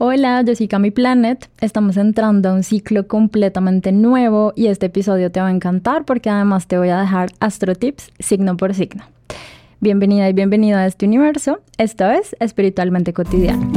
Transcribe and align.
Hola, 0.00 0.42
yo 0.42 0.54
soy 0.54 0.68
Cami 0.68 0.92
Planet. 0.92 1.50
Estamos 1.60 1.96
entrando 1.96 2.48
a 2.48 2.54
un 2.54 2.62
ciclo 2.62 3.08
completamente 3.08 3.90
nuevo 3.90 4.52
y 4.54 4.68
este 4.68 4.86
episodio 4.86 5.32
te 5.32 5.40
va 5.40 5.48
a 5.48 5.50
encantar 5.50 6.04
porque 6.04 6.30
además 6.30 6.68
te 6.68 6.78
voy 6.78 6.90
a 6.90 7.00
dejar 7.00 7.30
astro 7.40 7.74
tips 7.74 8.12
signo 8.20 8.56
por 8.56 8.74
signo. 8.74 9.02
Bienvenida 9.80 10.28
y 10.28 10.32
bienvenido 10.34 10.78
a 10.78 10.86
este 10.86 11.04
universo. 11.04 11.58
Esto 11.78 12.08
es 12.08 12.36
Espiritualmente 12.38 13.12
Cotidiano. 13.12 13.68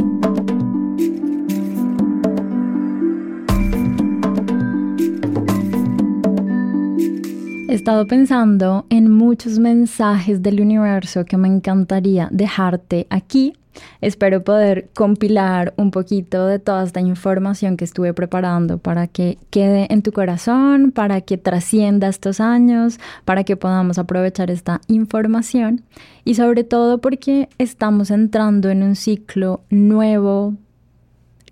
He 7.68 7.74
estado 7.74 8.06
pensando 8.06 8.86
en 8.90 9.10
muchos 9.10 9.58
mensajes 9.58 10.40
del 10.40 10.60
universo 10.60 11.24
que 11.24 11.36
me 11.36 11.48
encantaría 11.48 12.28
dejarte 12.30 13.08
aquí 13.10 13.54
Espero 14.00 14.42
poder 14.44 14.90
compilar 14.94 15.74
un 15.76 15.90
poquito 15.90 16.46
de 16.46 16.58
toda 16.58 16.84
esta 16.84 17.00
información 17.00 17.76
que 17.76 17.84
estuve 17.84 18.12
preparando 18.14 18.78
para 18.78 19.06
que 19.06 19.38
quede 19.50 19.86
en 19.90 20.02
tu 20.02 20.12
corazón, 20.12 20.92
para 20.92 21.20
que 21.20 21.38
trascienda 21.38 22.08
estos 22.08 22.40
años, 22.40 22.98
para 23.24 23.44
que 23.44 23.56
podamos 23.56 23.98
aprovechar 23.98 24.50
esta 24.50 24.80
información. 24.88 25.82
Y 26.24 26.34
sobre 26.34 26.64
todo 26.64 26.98
porque 26.98 27.48
estamos 27.58 28.10
entrando 28.10 28.70
en 28.70 28.82
un 28.82 28.96
ciclo 28.96 29.60
nuevo, 29.70 30.54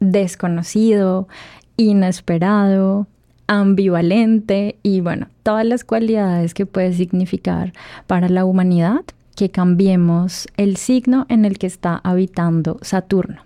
desconocido, 0.00 1.28
inesperado, 1.76 3.06
ambivalente 3.46 4.78
y 4.82 5.00
bueno, 5.00 5.26
todas 5.42 5.66
las 5.66 5.82
cualidades 5.82 6.54
que 6.54 6.66
puede 6.66 6.92
significar 6.92 7.72
para 8.06 8.28
la 8.28 8.44
humanidad 8.44 9.02
que 9.40 9.50
cambiemos 9.50 10.48
el 10.58 10.76
signo 10.76 11.24
en 11.30 11.46
el 11.46 11.56
que 11.56 11.66
está 11.66 11.98
habitando 12.04 12.76
Saturno. 12.82 13.40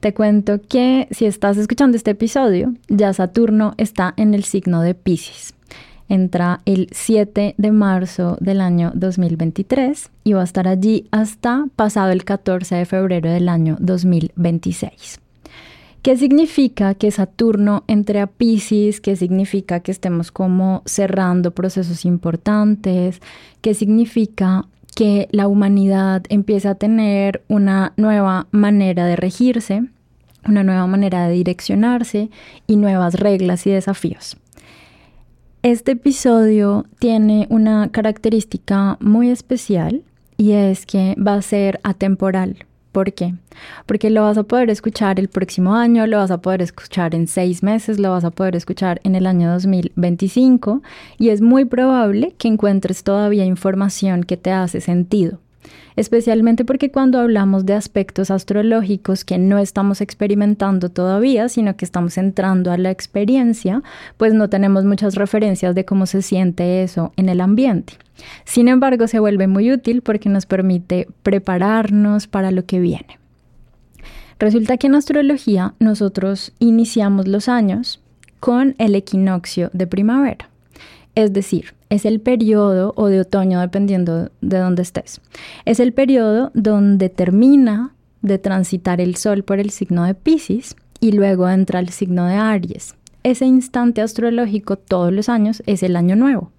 Te 0.00 0.12
cuento 0.12 0.60
que 0.60 1.08
si 1.10 1.24
estás 1.24 1.56
escuchando 1.56 1.96
este 1.96 2.10
episodio, 2.10 2.74
ya 2.88 3.10
Saturno 3.14 3.72
está 3.78 4.12
en 4.18 4.34
el 4.34 4.44
signo 4.44 4.82
de 4.82 4.94
Pisces. 4.94 5.54
Entra 6.10 6.60
el 6.66 6.88
7 6.92 7.54
de 7.56 7.72
marzo 7.72 8.36
del 8.42 8.60
año 8.60 8.92
2023 8.94 10.10
y 10.24 10.34
va 10.34 10.42
a 10.42 10.44
estar 10.44 10.68
allí 10.68 11.06
hasta 11.12 11.64
pasado 11.76 12.10
el 12.10 12.24
14 12.24 12.74
de 12.74 12.84
febrero 12.84 13.30
del 13.30 13.48
año 13.48 13.78
2026. 13.80 15.18
¿Qué 16.02 16.18
significa 16.18 16.94
que 16.94 17.10
Saturno 17.10 17.84
entre 17.86 18.20
a 18.20 18.26
Pisces? 18.26 19.00
¿Qué 19.00 19.16
significa 19.16 19.80
que 19.80 19.92
estemos 19.92 20.30
como 20.30 20.82
cerrando 20.84 21.52
procesos 21.52 22.04
importantes? 22.04 23.22
¿Qué 23.62 23.72
significa 23.72 24.66
que 24.94 25.28
la 25.30 25.48
humanidad 25.48 26.22
empieza 26.28 26.70
a 26.70 26.74
tener 26.74 27.42
una 27.48 27.92
nueva 27.96 28.46
manera 28.50 29.06
de 29.06 29.16
regirse, 29.16 29.84
una 30.46 30.62
nueva 30.62 30.86
manera 30.86 31.26
de 31.28 31.34
direccionarse 31.34 32.30
y 32.66 32.76
nuevas 32.76 33.14
reglas 33.14 33.66
y 33.66 33.70
desafíos. 33.70 34.36
Este 35.62 35.92
episodio 35.92 36.86
tiene 36.98 37.46
una 37.50 37.90
característica 37.90 38.96
muy 39.00 39.30
especial 39.30 40.02
y 40.38 40.52
es 40.52 40.86
que 40.86 41.14
va 41.16 41.34
a 41.34 41.42
ser 41.42 41.80
atemporal. 41.82 42.64
¿Por 42.92 43.12
qué? 43.12 43.34
Porque 43.86 44.10
lo 44.10 44.22
vas 44.22 44.36
a 44.36 44.42
poder 44.42 44.68
escuchar 44.68 45.20
el 45.20 45.28
próximo 45.28 45.74
año, 45.74 46.06
lo 46.06 46.16
vas 46.16 46.30
a 46.30 46.40
poder 46.40 46.60
escuchar 46.62 47.14
en 47.14 47.28
seis 47.28 47.62
meses, 47.62 48.00
lo 48.00 48.10
vas 48.10 48.24
a 48.24 48.30
poder 48.30 48.56
escuchar 48.56 49.00
en 49.04 49.14
el 49.14 49.26
año 49.26 49.50
2025 49.52 50.82
y 51.16 51.28
es 51.28 51.40
muy 51.40 51.64
probable 51.64 52.34
que 52.36 52.48
encuentres 52.48 53.04
todavía 53.04 53.44
información 53.44 54.24
que 54.24 54.36
te 54.36 54.50
hace 54.50 54.80
sentido 54.80 55.38
especialmente 55.96 56.64
porque 56.64 56.90
cuando 56.90 57.18
hablamos 57.18 57.66
de 57.66 57.74
aspectos 57.74 58.30
astrológicos 58.30 59.24
que 59.24 59.38
no 59.38 59.58
estamos 59.58 60.00
experimentando 60.00 60.88
todavía, 60.88 61.48
sino 61.48 61.76
que 61.76 61.84
estamos 61.84 62.18
entrando 62.18 62.72
a 62.72 62.78
la 62.78 62.90
experiencia, 62.90 63.82
pues 64.16 64.34
no 64.34 64.48
tenemos 64.48 64.84
muchas 64.84 65.14
referencias 65.14 65.74
de 65.74 65.84
cómo 65.84 66.06
se 66.06 66.22
siente 66.22 66.82
eso 66.82 67.12
en 67.16 67.28
el 67.28 67.40
ambiente. 67.40 67.94
Sin 68.44 68.68
embargo, 68.68 69.06
se 69.06 69.18
vuelve 69.18 69.46
muy 69.46 69.72
útil 69.72 70.02
porque 70.02 70.28
nos 70.28 70.46
permite 70.46 71.08
prepararnos 71.22 72.26
para 72.26 72.50
lo 72.50 72.64
que 72.64 72.80
viene. 72.80 73.18
Resulta 74.38 74.78
que 74.78 74.86
en 74.86 74.94
astrología 74.94 75.74
nosotros 75.78 76.52
iniciamos 76.58 77.28
los 77.28 77.48
años 77.48 78.00
con 78.40 78.74
el 78.78 78.94
equinoccio 78.94 79.70
de 79.74 79.86
primavera. 79.86 80.48
Es 81.14 81.32
decir, 81.32 81.74
es 81.90 82.04
el 82.04 82.20
periodo, 82.20 82.94
o 82.96 83.06
de 83.08 83.20
otoño, 83.20 83.60
dependiendo 83.60 84.30
de 84.40 84.58
dónde 84.58 84.82
estés, 84.82 85.20
es 85.64 85.80
el 85.80 85.92
periodo 85.92 86.50
donde 86.54 87.08
termina 87.08 87.92
de 88.22 88.38
transitar 88.38 89.00
el 89.00 89.16
Sol 89.16 89.42
por 89.42 89.58
el 89.58 89.70
signo 89.70 90.04
de 90.04 90.14
Pisces 90.14 90.76
y 91.00 91.12
luego 91.12 91.48
entra 91.48 91.80
el 91.80 91.88
signo 91.88 92.26
de 92.26 92.34
Aries. 92.34 92.94
Ese 93.22 93.44
instante 93.44 94.00
astrológico 94.00 94.76
todos 94.76 95.12
los 95.12 95.28
años 95.28 95.62
es 95.66 95.82
el 95.82 95.96
año 95.96 96.16
nuevo. 96.16 96.52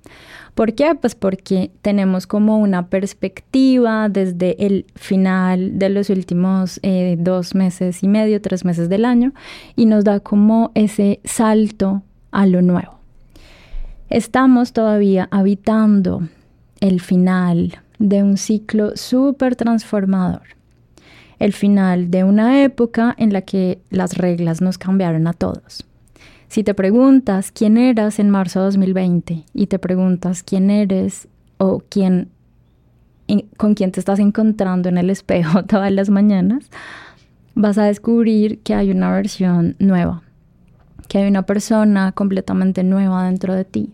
¿Por 0.54 0.74
qué? 0.74 0.94
Pues 0.96 1.16
porque 1.16 1.72
tenemos 1.82 2.28
como 2.28 2.60
una 2.60 2.88
perspectiva 2.88 4.10
desde 4.10 4.64
el 4.66 4.86
final 4.96 5.80
de 5.80 5.90
los 5.90 6.10
últimos 6.10 6.80
eh, 6.84 7.16
dos 7.18 7.56
meses 7.56 8.04
y 8.04 8.08
medio, 8.08 8.42
tres 8.42 8.66
meses 8.66 8.90
del 8.90 9.06
año, 9.06 9.34
y 9.76 9.86
nos 9.86 10.04
da 10.04 10.20
como 10.20 10.72
ese 10.76 11.22
salto 11.24 12.04
a 12.32 12.46
lo 12.46 12.62
nuevo. 12.62 13.01
Estamos 14.12 14.74
todavía 14.74 15.30
habitando 15.32 16.28
el 16.82 17.00
final 17.00 17.80
de 17.98 18.24
un 18.24 18.36
ciclo 18.36 18.98
súper 18.98 19.56
transformador. 19.56 20.42
El 21.40 21.54
final 21.54 22.12
de 22.12 22.26
una 22.26 22.62
época 22.62 23.16
en 23.18 23.32
la 23.32 23.44
que 23.44 23.80
las 23.90 24.18
reglas 24.18 24.60
nos 24.60 24.78
cambiaron 24.78 25.28
a 25.28 25.34
todos. 25.34 25.86
Si 26.50 26.62
te 26.62 26.74
preguntas 26.74 27.54
quién 27.54 27.78
eras 27.78 28.20
en 28.20 28.30
marzo 28.30 28.60
de 28.60 28.66
2020 28.66 29.46
y 29.54 29.68
te 29.68 29.80
preguntas 29.80 30.44
quién 30.44 30.70
eres 30.70 31.30
o 31.58 31.82
quién 31.88 32.32
con 33.56 33.76
quién 33.76 33.94
te 33.94 34.02
estás 34.02 34.20
encontrando 34.20 34.90
en 34.90 34.98
el 34.98 35.10
espejo 35.10 35.64
todas 35.68 35.90
las 35.90 36.10
mañanas, 36.10 36.70
vas 37.56 37.78
a 37.78 37.86
descubrir 37.86 38.60
que 38.60 38.74
hay 38.74 38.92
una 38.92 39.10
versión 39.10 39.78
nueva, 39.80 40.22
que 41.08 41.20
hay 41.20 41.30
una 41.30 41.44
persona 41.44 42.12
completamente 42.12 42.84
nueva 42.84 43.24
dentro 43.24 43.56
de 43.56 43.64
ti 43.64 43.94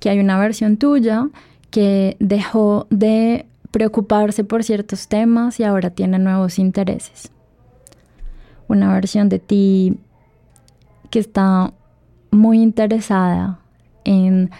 que 0.00 0.10
hay 0.10 0.18
una 0.18 0.38
versión 0.38 0.76
tuya 0.76 1.28
que 1.70 2.16
dejó 2.18 2.86
de 2.90 3.46
preocuparse 3.70 4.42
por 4.42 4.64
ciertos 4.64 5.06
temas 5.06 5.60
y 5.60 5.64
ahora 5.64 5.90
tiene 5.90 6.18
nuevos 6.18 6.58
intereses. 6.58 7.30
Una 8.66 8.92
versión 8.92 9.28
de 9.28 9.38
ti 9.38 9.98
que 11.10 11.18
está 11.18 11.72
muy 12.30 12.60
interesada 12.60 13.60
en 14.04 14.50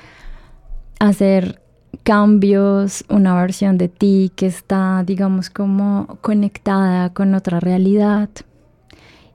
hacer 0.99 1.61
cambios, 2.03 3.05
una 3.09 3.35
versión 3.35 3.79
de 3.79 3.89
ti 3.89 4.33
que 4.37 4.47
está, 4.47 5.03
digamos, 5.05 5.51
como 5.51 6.19
conectada 6.21 7.13
con 7.13 7.35
otra 7.35 7.61
realidad 7.61 8.29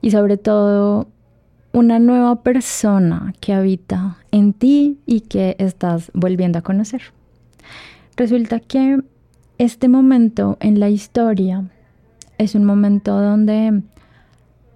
y 0.00 0.10
sobre 0.10 0.36
todo 0.36 1.08
una 1.76 1.98
nueva 1.98 2.36
persona 2.36 3.34
que 3.38 3.52
habita 3.52 4.16
en 4.32 4.54
ti 4.54 4.98
y 5.04 5.20
que 5.20 5.56
estás 5.58 6.10
volviendo 6.14 6.58
a 6.58 6.62
conocer. 6.62 7.02
Resulta 8.16 8.60
que 8.60 9.02
este 9.58 9.86
momento 9.86 10.56
en 10.60 10.80
la 10.80 10.88
historia 10.88 11.68
es 12.38 12.54
un 12.54 12.64
momento 12.64 13.20
donde 13.20 13.82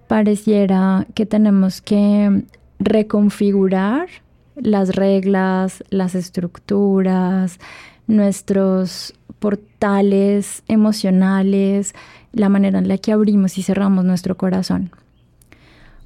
pareciera 0.07 1.07
que 1.15 1.25
tenemos 1.25 1.81
que 1.81 2.43
reconfigurar 2.77 4.07
las 4.55 4.95
reglas, 4.95 5.83
las 5.89 6.13
estructuras, 6.13 7.59
nuestros 8.05 9.15
portales 9.39 10.61
emocionales, 10.67 11.95
la 12.31 12.49
manera 12.49 12.77
en 12.77 12.87
la 12.87 12.99
que 12.99 13.11
abrimos 13.11 13.57
y 13.57 13.63
cerramos 13.63 14.05
nuestro 14.05 14.37
corazón 14.37 14.91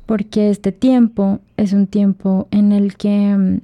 porque 0.05 0.49
este 0.49 0.71
tiempo 0.71 1.39
es 1.57 1.73
un 1.73 1.87
tiempo 1.87 2.47
en 2.51 2.71
el 2.71 2.95
que 2.95 3.35
mm, 3.35 3.59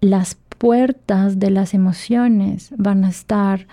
las 0.00 0.36
puertas 0.58 1.38
de 1.38 1.50
las 1.50 1.74
emociones 1.74 2.72
van 2.76 3.04
a 3.04 3.08
estar 3.08 3.66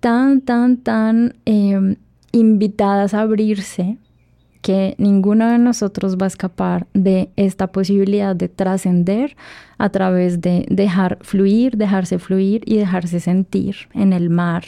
tan, 0.00 0.40
tan, 0.40 0.78
tan 0.78 1.34
em, 1.44 1.96
invitadas 2.32 3.14
a 3.14 3.20
abrirse 3.20 3.98
que 4.62 4.94
ninguno 4.98 5.50
de 5.50 5.58
nosotros 5.58 6.16
va 6.16 6.26
a 6.26 6.28
escapar 6.28 6.86
de 6.92 7.30
esta 7.36 7.68
posibilidad 7.68 8.36
de 8.36 8.48
trascender 8.48 9.36
a 9.78 9.88
través 9.88 10.40
de 10.40 10.66
dejar 10.68 11.18
fluir, 11.22 11.76
dejarse 11.76 12.18
fluir 12.18 12.62
y 12.66 12.76
dejarse 12.76 13.20
sentir 13.20 13.76
en 13.94 14.12
el 14.12 14.28
mar 14.28 14.64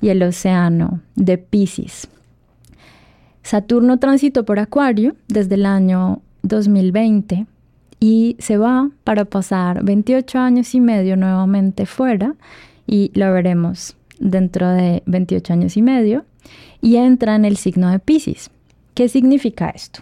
y 0.00 0.08
el 0.08 0.22
océano 0.22 1.00
de 1.14 1.38
Pisces. 1.38 2.08
Saturno 3.44 3.98
transitó 3.98 4.44
por 4.44 4.58
Acuario 4.58 5.14
desde 5.28 5.54
el 5.56 5.66
año 5.66 6.22
2020 6.42 7.46
y 8.00 8.36
se 8.38 8.56
va 8.56 8.90
para 9.04 9.26
pasar 9.26 9.84
28 9.84 10.38
años 10.38 10.74
y 10.74 10.80
medio 10.80 11.16
nuevamente 11.16 11.84
fuera 11.84 12.34
y 12.86 13.12
lo 13.14 13.30
veremos 13.32 13.96
dentro 14.18 14.68
de 14.70 15.02
28 15.04 15.52
años 15.52 15.76
y 15.76 15.82
medio 15.82 16.24
y 16.80 16.96
entra 16.96 17.36
en 17.36 17.44
el 17.44 17.56
signo 17.56 17.90
de 17.90 17.98
Pisces, 17.98 18.50
¿Qué 18.94 19.08
significa 19.08 19.70
esto? 19.70 20.00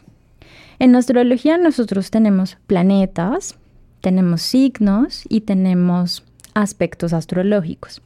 En 0.78 0.94
astrología 0.94 1.56
nosotros 1.56 2.10
tenemos 2.10 2.58
planetas, 2.66 3.56
tenemos 4.02 4.42
signos 4.42 5.24
y 5.28 5.40
tenemos 5.40 6.24
aspectos 6.54 7.12
astrológicos. 7.12 8.02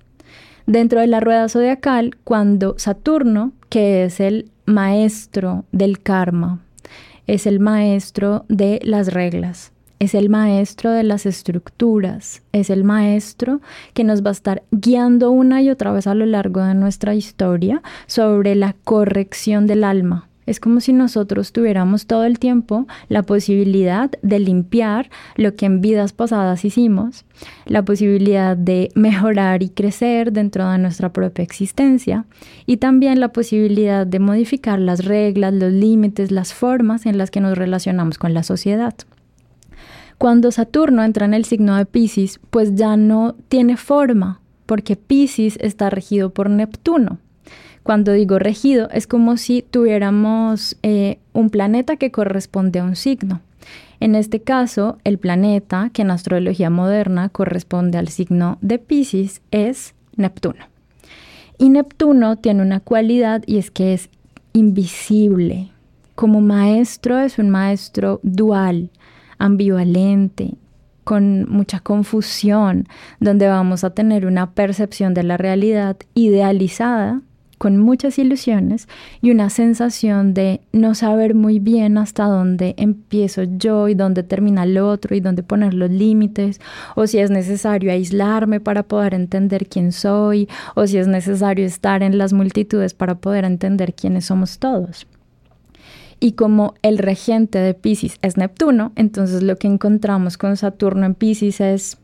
Dentro 0.67 1.01
de 1.01 1.09
la 1.09 1.21
rueda 1.21 1.49
zodiacal, 1.49 2.17
cuando 2.25 2.79
Saturno, 2.79 3.53
que 3.69 4.05
es 4.05 4.21
el 4.21 4.51
maestro 4.67 5.65
del 5.73 6.01
karma, 6.03 6.61
es 7.27 7.47
el 7.47 7.61
maestro 7.61 8.45
de 8.49 8.81
las 8.83 9.13
reglas, 9.13 9.73
es 9.99 10.15
el 10.15 10.29
maestro 10.29 10.91
de 10.91 11.03
las 11.03 11.25
estructuras, 11.25 12.43
es 12.53 12.69
el 12.71 12.85
maestro 12.85 13.61
que 13.95 14.05
nos 14.05 14.25
va 14.25 14.31
a 14.31 14.33
estar 14.33 14.63
guiando 14.71 15.31
una 15.31 15.63
y 15.63 15.71
otra 15.71 15.93
vez 15.93 16.07
a 16.07 16.15
lo 16.15 16.27
largo 16.27 16.63
de 16.63 16.75
nuestra 16.75 17.15
historia 17.15 17.83
sobre 18.07 18.55
la 18.55 18.75
corrección 18.85 19.67
del 19.67 19.85
alma, 19.85 20.29
es 20.47 20.61
como 20.61 20.81
si 20.81 20.93
nosotros 20.93 21.53
tuviéramos 21.53 22.07
todo 22.07 22.25
el 22.25 22.39
tiempo 22.39 22.87
la 23.09 23.23
posibilidad 23.23 24.11
de 24.23 24.39
limpiar 24.39 25.11
lo 25.37 25.55
que 25.55 25.67
en 25.67 25.81
vidas 25.81 26.13
pasadas 26.13 26.65
hicimos, 26.65 27.25
la 27.67 27.85
posibilidad 27.85 28.57
de 28.57 28.91
mejorar 28.95 29.63
y 29.63 29.69
crecer 29.69 30.33
dentro 30.33 30.71
de 30.71 30.79
nuestra 30.79 31.13
propia 31.13 31.43
existencia 31.43 32.25
y 32.65 32.79
también 32.79 33.21
la 33.21 33.33
posibilidad 33.33 34.07
de 34.07 34.21
modificar 34.21 34.79
las 34.79 35.05
reglas, 35.05 35.53
los 35.53 35.73
límites, 35.73 36.31
las 36.31 36.55
formas 36.55 37.07
en 37.07 37.19
las 37.19 37.31
que 37.31 37.41
nos 37.41 37.59
relacionamos 37.59 38.19
con 38.19 38.35
la 38.35 38.43
sociedad. 38.43 38.95
Cuando 40.19 40.51
Saturno 40.51 41.05
entra 41.05 41.27
en 41.27 41.35
el 41.35 41.45
signo 41.45 41.77
de 41.77 41.85
Pisces, 41.85 42.41
pues 42.51 42.75
ya 42.75 42.97
no 42.97 43.35
tiene 43.49 43.77
forma, 43.77 44.41
porque 44.65 44.97
Pisces 44.97 45.59
está 45.61 45.91
regido 45.91 46.31
por 46.31 46.49
Neptuno. 46.49 47.19
Cuando 47.87 48.15
digo 48.15 48.41
regido, 48.41 48.89
es 48.91 49.07
como 49.07 49.37
si 49.37 49.63
tuviéramos 49.63 50.77
eh, 50.83 51.21
un 51.33 51.51
planeta 51.51 51.95
que 51.95 52.11
corresponde 52.11 52.81
a 52.81 52.83
un 52.83 52.97
signo. 52.97 53.43
En 54.01 54.17
este 54.17 54.41
caso, 54.41 54.99
el 55.05 55.19
planeta, 55.19 55.91
que 55.93 56.03
en 56.03 56.11
astrología 56.11 56.69
moderna 56.69 57.29
corresponde 57.29 57.97
al 57.97 58.09
signo 58.09 58.59
de 58.61 58.81
Pisces, 58.81 59.41
es 59.53 59.95
Neptuno. 60.17 60.65
Y 61.59 61.69
Neptuno 61.69 62.35
tiene 62.35 62.63
una 62.63 62.81
cualidad 62.81 63.45
y 63.47 63.59
es 63.59 63.71
que 63.71 63.95
es 63.95 64.11
invisible. 64.53 65.69
Como 66.17 66.41
maestro 66.41 67.21
es 67.21 67.39
un 67.39 67.51
maestro 67.51 68.19
dual, 68.25 68.91
ambivalente, 69.39 70.55
con 71.05 71.49
mucha 71.49 71.79
confusión, 71.79 72.89
donde 73.21 73.47
vamos 73.47 73.85
a 73.85 73.91
tener 73.91 74.27
una 74.27 74.51
percepción 74.51 75.15
de 75.15 75.23
la 75.23 75.37
realidad 75.37 75.97
idealizada 76.15 77.23
con 77.59 77.79
muchas 77.79 78.19
ilusiones 78.19 78.89
y 79.23 79.31
una 79.31 79.51
sensación 79.51 80.35
de 80.35 80.61
no 80.73 80.95
saber 80.95 81.35
muy 81.35 81.59
bien 81.59 81.99
hasta 81.99 82.25
dónde 82.27 82.75
empiezo 82.77 83.45
yo 83.45 83.89
y 83.89 83.95
dónde 83.95 84.23
termina 84.23 84.65
el 84.65 84.79
otro 84.79 85.17
y 85.17 85.21
dónde 85.21 85.43
poner 85.43 85.75
los 85.75 85.91
límites, 85.91 86.61
o 86.95 87.07
si 87.07 87.19
es 87.19 87.31
necesario 87.31 87.91
aislarme 87.93 88.61
para 88.61 88.83
poder 88.83 89.15
entender 89.15 89.69
quién 89.69 89.93
soy, 89.93 90.49
o 90.75 90.87
si 90.87 90.99
es 90.99 91.09
necesario 91.09 91.65
estar 91.65 92.03
en 92.03 92.19
las 92.19 92.33
multitudes 92.33 92.95
para 92.95 93.17
poder 93.17 93.45
entender 93.45 93.95
quiénes 93.95 94.27
somos 94.27 94.59
todos. 94.59 95.07
Y 96.19 96.33
como 96.33 96.75
el 96.83 96.99
regente 96.99 97.59
de 97.59 97.75
Pisces 97.75 98.19
es 98.23 98.37
Neptuno, 98.37 98.93
entonces 98.97 99.43
lo 99.43 99.57
que 99.57 99.67
encontramos 99.67 100.39
con 100.39 100.57
Saturno 100.57 101.05
en 101.05 101.15
Pisces 101.15 101.61
es 101.61 101.99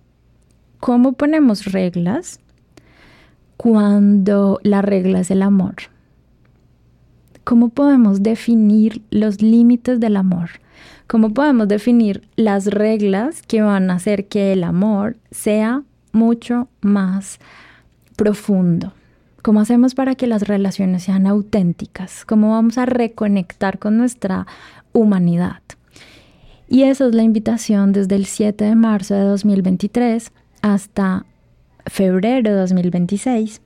cómo 0.80 1.12
ponemos 1.12 1.72
reglas 1.72 2.41
cuando 3.62 4.58
la 4.64 4.82
regla 4.82 5.20
es 5.20 5.30
el 5.30 5.40
amor? 5.40 5.76
¿Cómo 7.44 7.68
podemos 7.68 8.20
definir 8.20 9.02
los 9.12 9.40
límites 9.40 10.00
del 10.00 10.16
amor? 10.16 10.50
¿Cómo 11.06 11.32
podemos 11.32 11.68
definir 11.68 12.26
las 12.34 12.66
reglas 12.66 13.40
que 13.42 13.62
van 13.62 13.88
a 13.88 13.94
hacer 13.94 14.26
que 14.26 14.52
el 14.52 14.64
amor 14.64 15.16
sea 15.30 15.84
mucho 16.10 16.66
más 16.80 17.38
profundo? 18.16 18.94
¿Cómo 19.42 19.60
hacemos 19.60 19.94
para 19.94 20.16
que 20.16 20.26
las 20.26 20.48
relaciones 20.48 21.04
sean 21.04 21.28
auténticas? 21.28 22.24
¿Cómo 22.24 22.50
vamos 22.50 22.78
a 22.78 22.86
reconectar 22.86 23.78
con 23.78 23.96
nuestra 23.96 24.48
humanidad? 24.92 25.62
Y 26.68 26.82
esa 26.82 27.06
es 27.06 27.14
la 27.14 27.22
invitación 27.22 27.92
desde 27.92 28.16
el 28.16 28.26
7 28.26 28.64
de 28.64 28.74
marzo 28.74 29.14
de 29.14 29.22
2023 29.22 30.32
hasta 30.62 31.26
febrero 31.86 32.50
de 32.50 32.56
2026, 32.56 33.60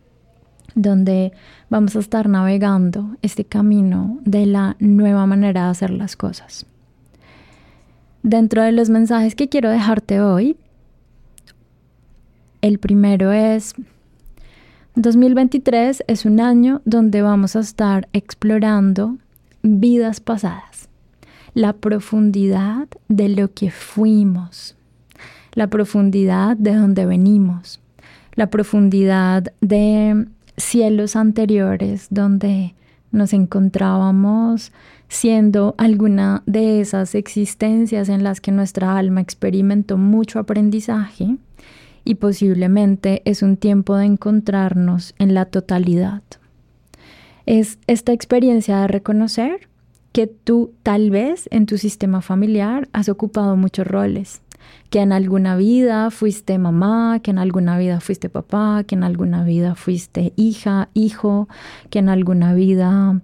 donde 0.75 1.33
vamos 1.71 1.97
a 1.97 2.01
estar 2.01 2.29
navegando 2.29 3.17
este 3.23 3.45
camino 3.45 4.19
de 4.25 4.47
la 4.47 4.77
nueva 4.79 5.27
manera 5.27 5.65
de 5.65 5.71
hacer 5.71 5.91
las 5.91 6.17
cosas. 6.17 6.67
Dentro 8.23 8.63
de 8.63 8.73
los 8.73 8.91
mensajes 8.91 9.35
que 9.35 9.49
quiero 9.49 9.71
dejarte 9.71 10.21
hoy, 10.21 10.57
el 12.61 12.79
primero 12.79 13.33
es, 13.33 13.75
2023 14.97 16.05
es 16.09 16.25
un 16.25 16.41
año 16.41 16.83
donde 16.85 17.23
vamos 17.23 17.55
a 17.55 17.61
estar 17.61 18.09
explorando 18.13 19.19
vidas 19.63 20.21
pasadas, 20.21 20.89
la 21.55 21.75
profundidad 21.75 22.89
de 23.09 23.29
lo 23.29 23.53
que 23.53 23.71
fuimos, 23.71 24.75
la 25.53 25.69
profundidad 25.69 26.57
de 26.57 26.75
donde 26.75 27.07
venimos, 27.07 27.81
la 28.37 28.49
profundidad 28.49 29.53
de 29.61 30.27
cielos 30.57 31.17
anteriores 31.17 32.07
donde 32.11 32.75
nos 33.11 33.33
encontrábamos 33.33 34.73
siendo 35.09 35.75
alguna 35.79 36.43
de 36.47 36.81
esas 36.81 37.15
existencias 37.15 38.09
en 38.09 38.23
las 38.23 38.41
que 38.41 38.53
nuestra 38.53 38.97
alma 38.97 39.21
experimentó 39.21 39.97
mucho 39.97 40.39
aprendizaje 40.39 41.37
y 42.05 42.17
posiblemente 42.17 43.23
es 43.25 43.43
un 43.43 43.57
tiempo 43.57 43.97
de 43.97 44.07
encontrarnos 44.07 45.15
en 45.19 45.35
la 45.35 45.47
totalidad. 45.47 46.23
Es 47.47 47.79
esta 47.87 48.13
experiencia 48.13 48.81
de 48.81 48.89
reconocer 48.89 49.69
que 50.13 50.27
tú 50.27 50.73
tal 50.83 51.11
vez 51.11 51.49
en 51.51 51.67
tu 51.67 51.79
sistema 51.79 52.23
familiar 52.23 52.89
has 52.93 53.09
ocupado 53.09 53.57
muchos 53.57 53.87
roles 53.87 54.43
que 54.91 55.01
en 55.01 55.13
alguna 55.13 55.57
vida 55.57 56.11
fuiste 56.11 56.59
mamá, 56.59 57.21
que 57.23 57.31
en 57.31 57.39
alguna 57.39 57.79
vida 57.79 58.01
fuiste 58.01 58.29
papá, 58.29 58.85
que 58.87 58.95
en 58.95 59.05
alguna 59.05 59.45
vida 59.45 59.75
fuiste 59.75 60.33
hija, 60.37 60.89
hijo, 60.95 61.49
que 61.91 61.99
en 61.99 62.09
alguna 62.09 62.55
vida 62.55 63.21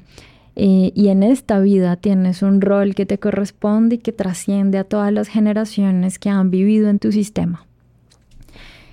eh, 0.55 0.93
y 0.95 1.09
en 1.09 1.23
esta 1.23 1.61
vida 1.61 1.97
tienes 1.97 2.43
un 2.43 2.61
rol 2.61 2.95
que 2.95 3.07
te 3.07 3.19
corresponde 3.19 3.97
y 3.97 3.99
que 3.99 4.13
trasciende 4.13 4.79
a 4.79 4.85
todas 4.85 5.13
las 5.13 5.29
generaciones 5.29 6.19
que 6.19 6.29
han 6.29 6.51
vivido 6.51 6.89
en 6.89 6.99
tu 6.99 7.13
sistema. 7.13 7.65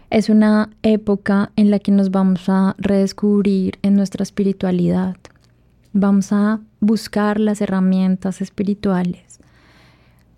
Es 0.09 0.29
una 0.29 0.69
época 0.81 1.51
en 1.55 1.69
la 1.69 1.79
que 1.79 1.91
nos 1.91 2.11
vamos 2.11 2.49
a 2.49 2.75
redescubrir 2.79 3.77
en 3.83 3.95
nuestra 3.95 4.23
espiritualidad. 4.23 5.17
Vamos 5.93 6.31
a 6.31 6.61
buscar 6.79 7.39
las 7.39 7.61
herramientas 7.61 8.41
espirituales 8.41 9.39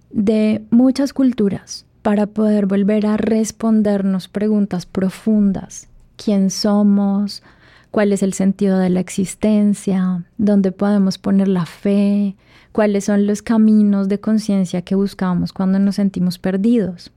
de 0.09 0.65
muchas 0.71 1.13
culturas, 1.13 1.85
para 2.01 2.27
poder 2.27 2.65
volver 2.65 3.05
a 3.05 3.17
respondernos 3.17 4.27
preguntas 4.27 4.85
profundas. 4.85 5.87
¿Quién 6.15 6.49
somos? 6.49 7.43
¿Cuál 7.91 8.13
es 8.13 8.23
el 8.23 8.33
sentido 8.33 8.79
de 8.79 8.89
la 8.89 8.99
existencia? 8.99 10.23
¿Dónde 10.37 10.71
podemos 10.71 11.17
poner 11.17 11.47
la 11.47 11.65
fe? 11.65 12.35
¿Cuáles 12.71 13.05
son 13.05 13.27
los 13.27 13.41
caminos 13.41 14.07
de 14.07 14.19
conciencia 14.19 14.81
que 14.81 14.95
buscamos 14.95 15.51
cuando 15.51 15.77
nos 15.77 15.95
sentimos 15.95 16.39
perdidos? 16.39 17.11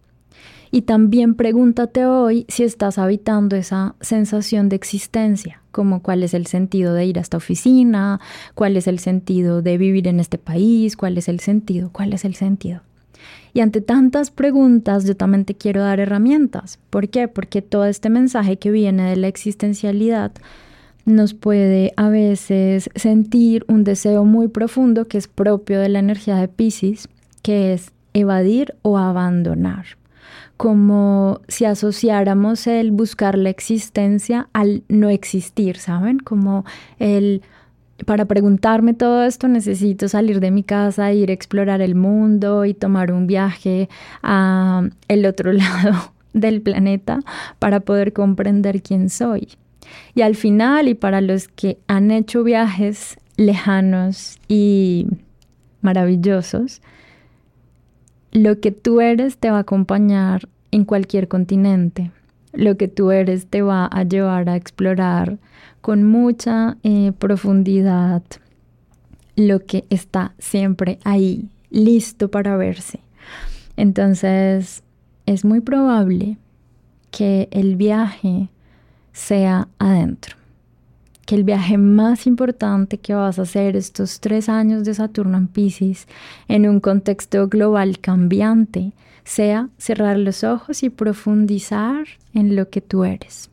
Y 0.72 0.82
también 0.82 1.36
pregúntate 1.36 2.04
hoy 2.04 2.46
si 2.48 2.64
estás 2.64 2.98
habitando 2.98 3.54
esa 3.54 3.94
sensación 4.00 4.68
de 4.68 4.74
existencia, 4.74 5.62
como 5.70 6.02
cuál 6.02 6.24
es 6.24 6.34
el 6.34 6.48
sentido 6.48 6.94
de 6.94 7.06
ir 7.06 7.18
a 7.18 7.22
esta 7.22 7.36
oficina, 7.36 8.20
cuál 8.56 8.76
es 8.76 8.88
el 8.88 8.98
sentido 8.98 9.62
de 9.62 9.78
vivir 9.78 10.08
en 10.08 10.18
este 10.18 10.36
país, 10.36 10.96
cuál 10.96 11.16
es 11.16 11.28
el 11.28 11.38
sentido, 11.38 11.90
cuál 11.92 12.12
es 12.12 12.24
el 12.24 12.34
sentido. 12.34 12.80
Y 13.54 13.60
ante 13.60 13.80
tantas 13.80 14.32
preguntas, 14.32 15.04
yo 15.04 15.16
también 15.16 15.44
te 15.44 15.54
quiero 15.54 15.80
dar 15.80 16.00
herramientas. 16.00 16.80
¿Por 16.90 17.08
qué? 17.08 17.28
Porque 17.28 17.62
todo 17.62 17.86
este 17.86 18.10
mensaje 18.10 18.58
que 18.58 18.72
viene 18.72 19.08
de 19.08 19.16
la 19.16 19.28
existencialidad 19.28 20.32
nos 21.04 21.34
puede 21.34 21.92
a 21.96 22.08
veces 22.08 22.90
sentir 22.96 23.64
un 23.68 23.84
deseo 23.84 24.24
muy 24.24 24.48
profundo 24.48 25.06
que 25.06 25.18
es 25.18 25.28
propio 25.28 25.80
de 25.80 25.88
la 25.88 26.00
energía 26.00 26.36
de 26.36 26.48
Pisces, 26.48 27.08
que 27.42 27.74
es 27.74 27.92
evadir 28.12 28.74
o 28.82 28.98
abandonar. 28.98 29.84
Como 30.56 31.40
si 31.46 31.64
asociáramos 31.64 32.66
el 32.66 32.90
buscar 32.90 33.38
la 33.38 33.50
existencia 33.50 34.48
al 34.52 34.82
no 34.88 35.10
existir, 35.10 35.76
¿saben? 35.76 36.18
Como 36.18 36.64
el 36.98 37.42
para 38.06 38.24
preguntarme 38.24 38.94
todo 38.94 39.24
esto 39.24 39.48
necesito 39.48 40.08
salir 40.08 40.40
de 40.40 40.50
mi 40.50 40.62
casa, 40.62 41.12
ir 41.12 41.30
a 41.30 41.32
explorar 41.32 41.80
el 41.80 41.94
mundo 41.94 42.64
y 42.64 42.74
tomar 42.74 43.12
un 43.12 43.26
viaje 43.26 43.88
a 44.22 44.88
el 45.08 45.26
otro 45.26 45.52
lado 45.52 46.12
del 46.32 46.60
planeta 46.60 47.20
para 47.58 47.80
poder 47.80 48.12
comprender 48.12 48.82
quién 48.82 49.08
soy. 49.08 49.48
Y 50.14 50.22
al 50.22 50.34
final, 50.34 50.88
y 50.88 50.94
para 50.94 51.20
los 51.20 51.48
que 51.48 51.78
han 51.86 52.10
hecho 52.10 52.42
viajes 52.42 53.16
lejanos 53.36 54.38
y 54.48 55.06
maravillosos, 55.82 56.80
lo 58.32 58.58
que 58.60 58.72
tú 58.72 59.00
eres 59.00 59.38
te 59.38 59.50
va 59.50 59.58
a 59.58 59.60
acompañar 59.60 60.48
en 60.72 60.84
cualquier 60.84 61.28
continente. 61.28 62.10
Lo 62.52 62.76
que 62.76 62.88
tú 62.88 63.10
eres 63.10 63.46
te 63.46 63.62
va 63.62 63.86
a 63.86 64.02
llevar 64.02 64.48
a 64.48 64.56
explorar 64.56 65.38
con 65.84 66.02
mucha 66.02 66.78
eh, 66.82 67.12
profundidad 67.18 68.22
lo 69.36 69.66
que 69.66 69.84
está 69.90 70.32
siempre 70.38 70.98
ahí, 71.04 71.50
listo 71.68 72.30
para 72.30 72.56
verse. 72.56 73.00
Entonces, 73.76 74.82
es 75.26 75.44
muy 75.44 75.60
probable 75.60 76.38
que 77.10 77.48
el 77.50 77.76
viaje 77.76 78.48
sea 79.12 79.68
adentro, 79.78 80.36
que 81.26 81.34
el 81.34 81.44
viaje 81.44 81.76
más 81.76 82.26
importante 82.26 82.96
que 82.96 83.12
vas 83.12 83.38
a 83.38 83.42
hacer 83.42 83.76
estos 83.76 84.20
tres 84.20 84.48
años 84.48 84.86
de 84.86 84.94
Saturno 84.94 85.36
en 85.36 85.48
Pisces 85.48 86.08
en 86.48 86.66
un 86.66 86.80
contexto 86.80 87.46
global 87.46 87.98
cambiante 87.98 88.94
sea 89.24 89.68
cerrar 89.76 90.18
los 90.18 90.44
ojos 90.44 90.82
y 90.82 90.88
profundizar 90.88 92.06
en 92.32 92.56
lo 92.56 92.70
que 92.70 92.80
tú 92.80 93.04
eres. 93.04 93.50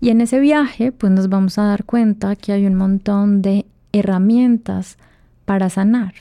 Y 0.00 0.08
en 0.08 0.20
ese 0.20 0.40
viaje, 0.40 0.92
pues 0.92 1.12
nos 1.12 1.28
vamos 1.28 1.58
a 1.58 1.64
dar 1.64 1.84
cuenta 1.84 2.34
que 2.36 2.52
hay 2.52 2.66
un 2.66 2.74
montón 2.74 3.42
de 3.42 3.66
herramientas 3.92 4.96
para 5.44 5.68
sanar. 5.68 6.14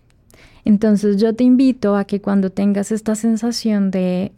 Entonces 0.65 1.17
yo 1.17 1.33
te 1.33 1.43
invito 1.43 1.95
a 1.95 2.03
que 2.03 2.21
cuando 2.21 2.50
tengas 2.50 2.91
esta 2.91 3.15
sensación 3.15 3.91
de 3.91 4.33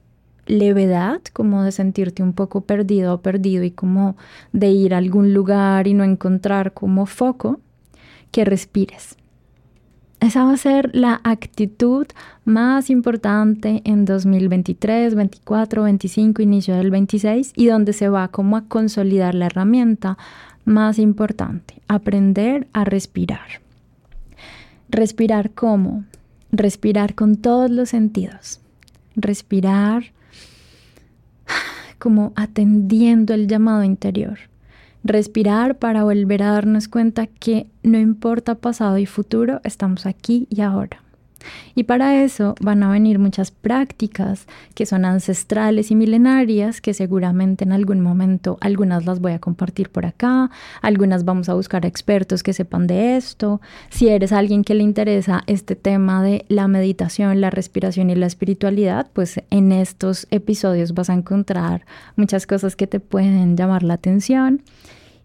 levedad, 0.46 1.22
como 1.34 1.64
de 1.64 1.72
sentirte 1.72 2.24
un 2.24 2.34
poco 2.34 2.62
perdido 2.62 3.16
o 3.16 3.22
perdido 3.22 3.64
y 3.64 3.72
como 3.72 4.16
de 4.54 4.70
ir 4.70 4.94
a 4.94 4.98
algún 4.98 5.34
lugar 5.34 5.88
y 5.88 5.94
no 5.94 6.04
encontrar 6.04 6.74
como 6.74 7.06
foco, 7.06 7.60
que 8.32 8.46
respires. 8.46 9.18
Esa 10.22 10.46
va 10.46 10.54
a 10.54 10.58
ser 10.58 10.92
la 10.94 11.20
actitud 11.24 12.06
más 12.46 12.92
importante 12.92 13.82
en 13.86 14.06
2023, 14.06 15.16
24, 15.16 15.82
25, 15.82 16.44
inicio 16.44 16.76
del 16.76 16.92
26 16.92 17.54
y 17.56 17.66
donde 17.66 17.92
se 17.92 18.08
va 18.08 18.28
como 18.28 18.56
a 18.56 18.66
consolidar 18.66 19.34
la 19.34 19.48
herramienta 19.48 20.20
más 20.64 21.00
importante, 21.00 21.82
aprender 21.88 22.68
a 22.72 22.84
respirar. 22.84 23.62
Respirar 24.90 25.52
cómo? 25.52 26.04
Respirar 26.52 27.16
con 27.16 27.38
todos 27.38 27.72
los 27.72 27.90
sentidos. 27.90 28.62
Respirar 29.16 30.04
como 31.98 32.32
atendiendo 32.36 33.34
el 33.34 33.48
llamado 33.48 33.84
interior. 33.84 34.51
Respirar 35.04 35.80
para 35.80 36.04
volver 36.04 36.44
a 36.44 36.52
darnos 36.52 36.88
cuenta 36.88 37.26
que 37.26 37.68
no 37.82 37.98
importa 37.98 38.56
pasado 38.56 39.00
y 39.00 39.06
futuro, 39.06 39.60
estamos 39.64 40.06
aquí 40.06 40.48
y 40.50 40.62
ahora. 40.62 41.02
Y 41.76 41.84
para 41.84 42.24
eso 42.24 42.56
van 42.62 42.84
a 42.84 42.92
venir 42.92 43.20
muchas 43.20 43.52
prácticas 43.52 44.48
que 44.76 44.86
son 44.86 45.06
ancestrales 45.06 45.92
y 45.92 45.96
milenarias, 45.96 46.82
que 46.82 46.94
seguramente 46.94 47.64
en 47.64 47.72
algún 47.72 48.02
momento 48.02 48.58
algunas 48.62 49.06
las 49.06 49.20
voy 49.20 49.34
a 49.34 49.40
compartir 49.40 49.90
por 49.90 50.06
acá, 50.06 50.50
algunas 50.82 51.26
vamos 51.26 51.50
a 51.50 51.54
buscar 51.54 51.86
expertos 51.86 52.44
que 52.44 52.54
sepan 52.54 52.88
de 52.88 53.18
esto. 53.18 53.62
Si 53.90 54.10
eres 54.10 54.32
alguien 54.32 54.64
que 54.64 54.76
le 54.76 54.84
interesa 54.84 55.44
este 55.48 55.76
tema 55.76 56.24
de 56.24 56.46
la 56.48 56.68
meditación, 56.68 57.42
la 57.42 57.50
respiración 57.50 58.10
y 58.10 58.16
la 58.16 58.28
espiritualidad, 58.28 59.08
pues 59.14 59.42
en 59.50 59.72
estos 59.72 60.28
episodios 60.32 60.94
vas 60.94 61.10
a 61.10 61.14
encontrar 61.14 61.86
muchas 62.16 62.48
cosas 62.48 62.76
que 62.76 62.88
te 62.88 63.00
pueden 63.00 63.56
llamar 63.58 63.84
la 63.84 63.96
atención 63.96 64.62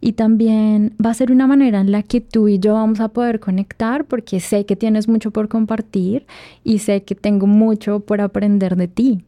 y 0.07 0.13
también 0.13 0.95
va 1.05 1.11
a 1.11 1.15
ser 1.15 1.33
una 1.33 1.49
manera 1.49 1.81
en 1.81 1.91
la 1.91 2.05
que 2.05 2.21
tú 2.21 2.47
y 2.47 2.61
yo 2.61 2.75
vamos 2.75 3.01
a 3.01 3.09
poder 3.09 3.41
conectar 3.41 4.05
porque 4.05 4.39
sé 4.39 4.65
que 4.65 4.77
tienes 4.77 5.09
mucho 5.09 5.33
por 5.33 5.49
compartir 5.49 6.27
y 6.63 6.79
sé 6.79 7.03
que 7.03 7.17
tengo 7.17 7.49
mucho 7.49 7.99
por 7.99 8.21
aprender 8.21 8.77
de 8.77 8.87
ti. 8.87 9.25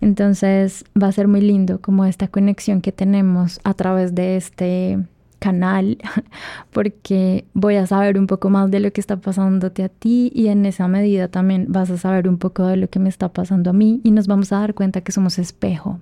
Entonces 0.00 0.84
va 1.00 1.06
a 1.06 1.12
ser 1.12 1.28
muy 1.28 1.40
lindo 1.40 1.80
como 1.80 2.04
esta 2.04 2.26
conexión 2.26 2.80
que 2.80 2.90
tenemos 2.90 3.60
a 3.62 3.74
través 3.74 4.12
de 4.16 4.36
este 4.36 4.98
canal 5.38 5.98
porque 6.72 7.44
voy 7.54 7.76
a 7.76 7.86
saber 7.86 8.18
un 8.18 8.26
poco 8.26 8.50
más 8.50 8.72
de 8.72 8.80
lo 8.80 8.92
que 8.92 9.00
está 9.00 9.18
pasándote 9.18 9.84
a 9.84 9.88
ti 9.88 10.32
y 10.34 10.48
en 10.48 10.66
esa 10.66 10.88
medida 10.88 11.28
también 11.28 11.66
vas 11.68 11.90
a 11.90 11.96
saber 11.96 12.28
un 12.28 12.38
poco 12.38 12.66
de 12.66 12.76
lo 12.76 12.90
que 12.90 12.98
me 12.98 13.08
está 13.08 13.28
pasando 13.28 13.70
a 13.70 13.72
mí 13.72 14.00
y 14.02 14.10
nos 14.10 14.26
vamos 14.26 14.52
a 14.52 14.58
dar 14.58 14.74
cuenta 14.74 15.00
que 15.00 15.12
somos 15.12 15.38
espejo 15.38 16.00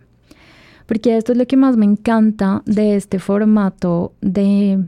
porque 0.87 1.17
esto 1.17 1.33
es 1.33 1.39
lo 1.39 1.47
que 1.47 1.57
más 1.57 1.77
me 1.77 1.85
encanta 1.85 2.63
de 2.65 2.97
este 2.97 3.19
formato 3.19 4.13
de, 4.21 4.85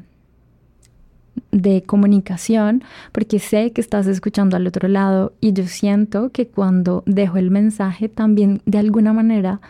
de 1.50 1.82
comunicación, 1.82 2.84
porque 3.12 3.38
sé 3.38 3.72
que 3.72 3.80
estás 3.80 4.06
escuchando 4.06 4.56
al 4.56 4.66
otro 4.66 4.88
lado 4.88 5.32
y 5.40 5.52
yo 5.52 5.66
siento 5.66 6.30
que 6.30 6.46
cuando 6.48 7.02
dejo 7.06 7.36
el 7.36 7.50
mensaje 7.50 8.08
también 8.08 8.62
de 8.64 8.78
alguna 8.78 9.12
manera 9.12 9.60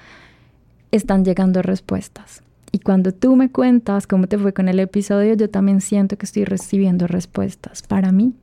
están 0.91 1.25
llegando 1.25 1.63
respuestas. 1.63 2.43
Y 2.71 2.81
cuando 2.81 3.13
tú 3.13 3.35
me 3.37 3.51
cuentas 3.51 4.07
cómo 4.07 4.27
te 4.27 4.39
fue 4.39 4.53
con 4.53 4.69
el 4.69 4.79
episodio, 4.79 5.35
yo 5.35 5.49
también 5.49 5.81
siento 5.81 6.19
que 6.19 6.27
estoy 6.27 6.45
recibiendo 6.45 7.07
respuestas 7.07 7.83
para 7.83 8.13
mí. 8.13 8.35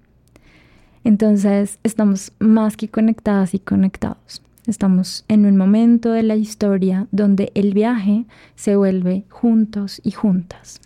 Entonces 1.03 1.77
estamos 1.83 2.31
más 2.39 2.75
que 2.75 2.89
conectadas 2.89 3.53
y 3.53 3.59
conectados. 3.59 4.41
Estamos 4.67 5.25
en 5.27 5.45
un 5.45 5.57
momento 5.57 6.11
de 6.11 6.23
la 6.23 6.35
historia 6.35 7.07
donde 7.11 7.51
el 7.53 7.73
viaje 7.73 8.25
se 8.55 8.75
vuelve 8.75 9.25
juntos 9.29 10.01
y 10.03 10.11
juntas. 10.11 10.81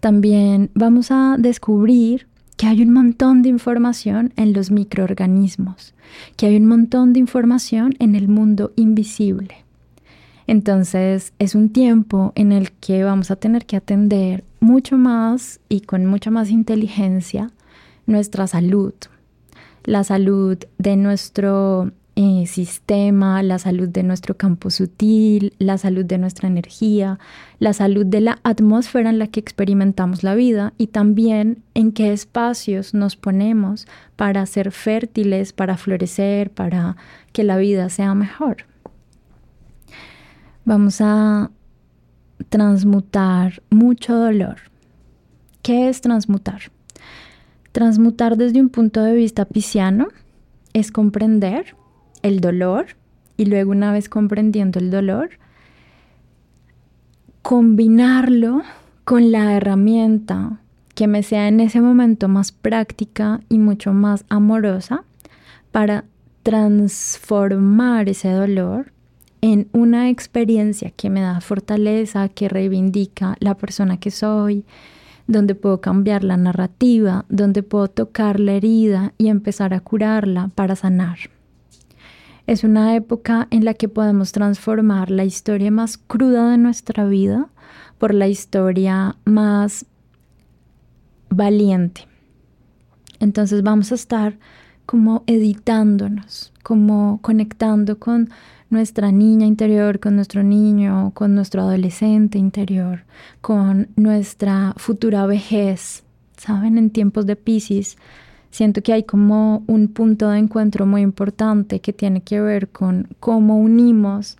También 0.00 0.70
vamos 0.74 1.10
a 1.10 1.36
descubrir 1.38 2.28
que 2.56 2.66
hay 2.66 2.82
un 2.82 2.92
montón 2.92 3.42
de 3.42 3.48
información 3.48 4.32
en 4.36 4.52
los 4.52 4.70
microorganismos, 4.70 5.94
que 6.36 6.46
hay 6.46 6.56
un 6.56 6.66
montón 6.66 7.12
de 7.12 7.20
información 7.20 7.94
en 7.98 8.14
el 8.14 8.28
mundo 8.28 8.72
invisible. 8.76 9.64
Entonces 10.46 11.32
es 11.38 11.54
un 11.54 11.70
tiempo 11.70 12.32
en 12.34 12.52
el 12.52 12.72
que 12.72 13.04
vamos 13.04 13.30
a 13.30 13.36
tener 13.36 13.66
que 13.66 13.76
atender 13.76 14.44
mucho 14.60 14.96
más 14.96 15.60
y 15.68 15.82
con 15.82 16.06
mucha 16.06 16.30
más 16.30 16.50
inteligencia 16.50 17.50
nuestra 18.06 18.46
salud, 18.46 18.94
la 19.84 20.04
salud 20.04 20.56
de 20.78 20.96
nuestro 20.96 21.92
eh, 22.20 22.46
sistema, 22.46 23.44
la 23.44 23.60
salud 23.60 23.88
de 23.88 24.02
nuestro 24.02 24.36
campo 24.36 24.70
sutil, 24.70 25.54
la 25.60 25.78
salud 25.78 26.04
de 26.04 26.18
nuestra 26.18 26.48
energía, 26.48 27.20
la 27.60 27.72
salud 27.72 28.04
de 28.04 28.20
la 28.20 28.40
atmósfera 28.42 29.08
en 29.08 29.20
la 29.20 29.28
que 29.28 29.38
experimentamos 29.38 30.24
la 30.24 30.34
vida 30.34 30.72
y 30.78 30.88
también 30.88 31.62
en 31.74 31.92
qué 31.92 32.12
espacios 32.12 32.92
nos 32.92 33.14
ponemos 33.14 33.86
para 34.16 34.44
ser 34.46 34.72
fértiles, 34.72 35.52
para 35.52 35.76
florecer, 35.76 36.50
para 36.50 36.96
que 37.32 37.44
la 37.44 37.56
vida 37.56 37.88
sea 37.88 38.16
mejor. 38.16 38.64
Vamos 40.64 41.00
a 41.00 41.52
transmutar 42.48 43.62
mucho 43.70 44.16
dolor. 44.16 44.56
¿Qué 45.62 45.88
es 45.88 46.00
transmutar? 46.00 46.62
Transmutar 47.70 48.36
desde 48.36 48.60
un 48.60 48.70
punto 48.70 49.04
de 49.04 49.14
vista 49.14 49.44
pisciano 49.44 50.08
es 50.72 50.90
comprender 50.90 51.77
el 52.22 52.40
dolor 52.40 52.86
y 53.36 53.46
luego 53.46 53.70
una 53.70 53.92
vez 53.92 54.08
comprendiendo 54.08 54.78
el 54.78 54.90
dolor, 54.90 55.30
combinarlo 57.42 58.62
con 59.04 59.32
la 59.32 59.54
herramienta 59.54 60.60
que 60.94 61.06
me 61.06 61.22
sea 61.22 61.48
en 61.48 61.60
ese 61.60 61.80
momento 61.80 62.28
más 62.28 62.52
práctica 62.52 63.40
y 63.48 63.58
mucho 63.58 63.92
más 63.92 64.24
amorosa 64.28 65.04
para 65.70 66.04
transformar 66.42 68.08
ese 68.08 68.30
dolor 68.32 68.92
en 69.40 69.68
una 69.72 70.10
experiencia 70.10 70.90
que 70.90 71.10
me 71.10 71.20
da 71.20 71.40
fortaleza, 71.40 72.28
que 72.28 72.48
reivindica 72.48 73.36
la 73.38 73.54
persona 73.54 73.98
que 73.98 74.10
soy, 74.10 74.64
donde 75.28 75.54
puedo 75.54 75.80
cambiar 75.80 76.24
la 76.24 76.36
narrativa, 76.36 77.24
donde 77.28 77.62
puedo 77.62 77.88
tocar 77.88 78.40
la 78.40 78.52
herida 78.52 79.12
y 79.18 79.28
empezar 79.28 79.74
a 79.74 79.80
curarla 79.80 80.50
para 80.54 80.74
sanar. 80.74 81.18
Es 82.48 82.64
una 82.64 82.96
época 82.96 83.46
en 83.50 83.66
la 83.66 83.74
que 83.74 83.90
podemos 83.90 84.32
transformar 84.32 85.10
la 85.10 85.26
historia 85.26 85.70
más 85.70 85.98
cruda 85.98 86.50
de 86.50 86.56
nuestra 86.56 87.04
vida 87.04 87.50
por 87.98 88.14
la 88.14 88.26
historia 88.26 89.16
más 89.26 89.84
valiente. 91.28 92.08
Entonces 93.20 93.62
vamos 93.62 93.92
a 93.92 93.96
estar 93.96 94.38
como 94.86 95.24
editándonos, 95.26 96.54
como 96.62 97.18
conectando 97.20 97.98
con 97.98 98.30
nuestra 98.70 99.12
niña 99.12 99.44
interior, 99.44 100.00
con 100.00 100.16
nuestro 100.16 100.42
niño, 100.42 101.10
con 101.12 101.34
nuestro 101.34 101.60
adolescente 101.60 102.38
interior, 102.38 103.04
con 103.42 103.88
nuestra 103.94 104.72
futura 104.78 105.26
vejez. 105.26 106.02
Saben, 106.38 106.78
en 106.78 106.88
tiempos 106.88 107.26
de 107.26 107.36
Pisces 107.36 107.98
siento 108.50 108.82
que 108.82 108.92
hay 108.92 109.02
como 109.02 109.62
un 109.66 109.88
punto 109.88 110.30
de 110.30 110.38
encuentro 110.38 110.86
muy 110.86 111.02
importante 111.02 111.80
que 111.80 111.92
tiene 111.92 112.22
que 112.22 112.40
ver 112.40 112.68
con 112.68 113.08
cómo 113.20 113.58
unimos 113.58 114.36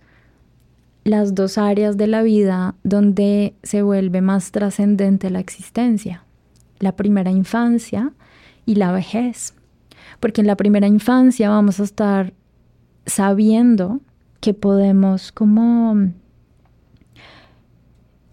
las 1.03 1.35
dos 1.35 1.57
áreas 1.57 1.97
de 1.97 2.07
la 2.07 2.21
vida 2.21 2.75
donde 2.83 3.53
se 3.63 3.81
vuelve 3.81 4.21
más 4.21 4.51
trascendente 4.51 5.29
la 5.29 5.39
existencia, 5.39 6.23
la 6.79 6.95
primera 6.95 7.31
infancia 7.31 8.13
y 8.65 8.75
la 8.75 8.91
vejez. 8.91 9.53
porque 10.19 10.41
en 10.41 10.47
la 10.47 10.57
primera 10.57 10.87
infancia 10.87 11.49
vamos 11.49 11.79
a 11.79 11.83
estar 11.83 12.33
sabiendo 13.05 14.01
que 14.41 14.53
podemos 14.53 15.31
como 15.31 16.11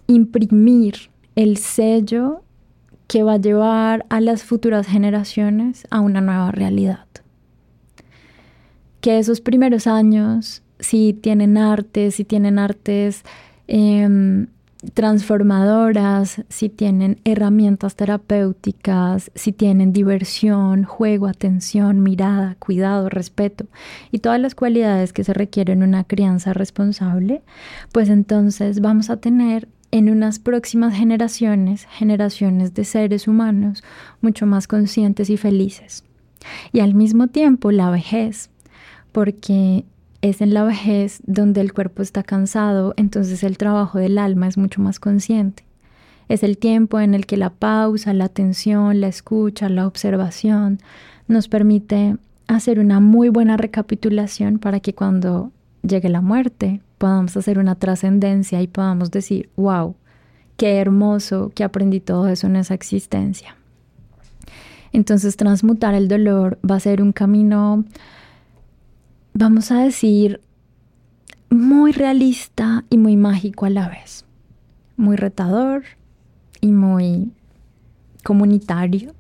imprimir 0.07 1.11
el 1.35 1.59
sello 1.59 2.43
que 3.07 3.23
va 3.23 3.35
a 3.35 3.39
llevar 3.39 4.07
a 4.09 4.21
las 4.21 4.43
futuras 4.43 4.87
generaciones 4.87 5.87
a 5.91 6.01
una 6.01 6.21
nueva 6.21 6.51
realidad. 6.51 7.07
Que 9.01 9.19
esos 9.19 9.41
primeros 9.41 9.87
años, 9.87 10.63
si 10.81 11.13
tienen 11.13 11.57
artes, 11.57 12.17
si 12.17 12.25
tienen 12.25 12.59
artes 12.59 13.23
em, 13.69 14.49
transformadoras, 14.95 16.43
si 16.49 16.69
tienen 16.69 17.21
herramientas 17.25 17.97
terapéuticas, 17.97 19.31
si 19.35 19.53
tienen 19.53 19.93
diversión, 19.93 20.85
juego, 20.85 21.27
atención, 21.27 22.03
mirada, 22.03 22.57
cuidado, 22.59 23.09
respeto 23.09 23.67
y 24.11 24.19
todas 24.19 24.41
las 24.41 24.55
cualidades 24.55 25.13
que 25.13 25.25
se 25.25 25.33
requieren 25.33 25.83
en 25.83 25.89
una 25.89 26.05
crianza 26.05 26.53
responsable, 26.53 27.43
pues 27.93 28.09
entonces 28.09 28.81
vamos 28.81 29.11
a 29.11 29.17
tener 29.17 29.69
en 29.97 30.11
unas 30.11 30.39
próximas 30.39 30.95
generaciones, 30.95 31.87
generaciones 31.91 32.75
de 32.75 32.85
seres 32.85 33.27
humanos 33.27 33.83
mucho 34.21 34.45
más 34.45 34.69
conscientes 34.69 35.31
y 35.31 35.39
felices. 35.39 36.05
Y 36.71 36.81
al 36.81 36.95
mismo 36.95 37.29
tiempo 37.29 37.73
la 37.73 37.89
vejez, 37.89 38.51
porque 39.13 39.87
es 40.21 40.43
en 40.43 40.53
la 40.53 40.65
vejez 40.65 41.23
donde 41.25 41.63
el 41.63 41.73
cuerpo 41.73 42.03
está 42.03 42.23
cansado, 42.23 42.93
entonces 42.99 43.43
el 43.43 43.57
trabajo 43.57 43.99
del 43.99 44.19
alma 44.19 44.49
es 44.49 44.59
mucho 44.59 44.83
más 44.83 45.01
consciente. 45.01 45.65
Es 46.29 46.43
el 46.43 46.59
tiempo 46.59 47.01
en 47.01 47.15
el 47.15 47.25
que 47.25 47.39
la 47.39 47.51
pausa, 47.51 48.13
la 48.13 48.27
atención, 48.27 49.01
la 49.01 49.09
escucha, 49.09 49.71
la 49.71 49.87
observación 49.87 50.79
nos 51.27 51.49
permite 51.49 52.19
hacer 52.49 52.81
una 52.81 53.01
muy 53.01 53.31
buena 53.31 53.57
recapitulación 53.57 54.59
para 54.59 54.81
que 54.81 54.95
cuando 54.95 55.53
llegue 55.83 56.11
la 56.11 56.21
muerte 56.21 56.83
podamos 56.99 57.37
hacer 57.37 57.59
una 57.59 57.75
trascendencia 57.75 58.63
y 58.63 58.67
podamos 58.67 59.11
decir, 59.11 59.51
wow, 59.57 59.97
qué 60.57 60.79
hermoso 60.79 61.51
que 61.55 61.65
aprendí 61.65 62.01
todo 62.01 62.29
eso 62.29 62.47
en 62.47 62.57
esa 62.57 62.75
existencia. 62.75 63.57
Entonces 64.93 65.37
transmutar 65.37 65.95
el 65.95 66.09
dolor 66.09 66.59
va 66.69 66.77
a 66.77 66.81
ser 66.81 67.03
un 67.03 67.13
camino, 67.13 67.85
vamos 69.35 69.71
a 69.71 69.81
decir, 69.81 70.41
muy 71.51 71.93
realista 71.93 72.85
y 72.89 72.97
muy 72.97 73.17
mágico 73.17 73.67
a 73.67 73.71
la 73.71 73.89
vez. 73.89 74.25
Muy 74.97 75.17
retador 75.17 75.85
y 76.61 76.73
muy 76.73 77.31
comunitario 78.25 79.16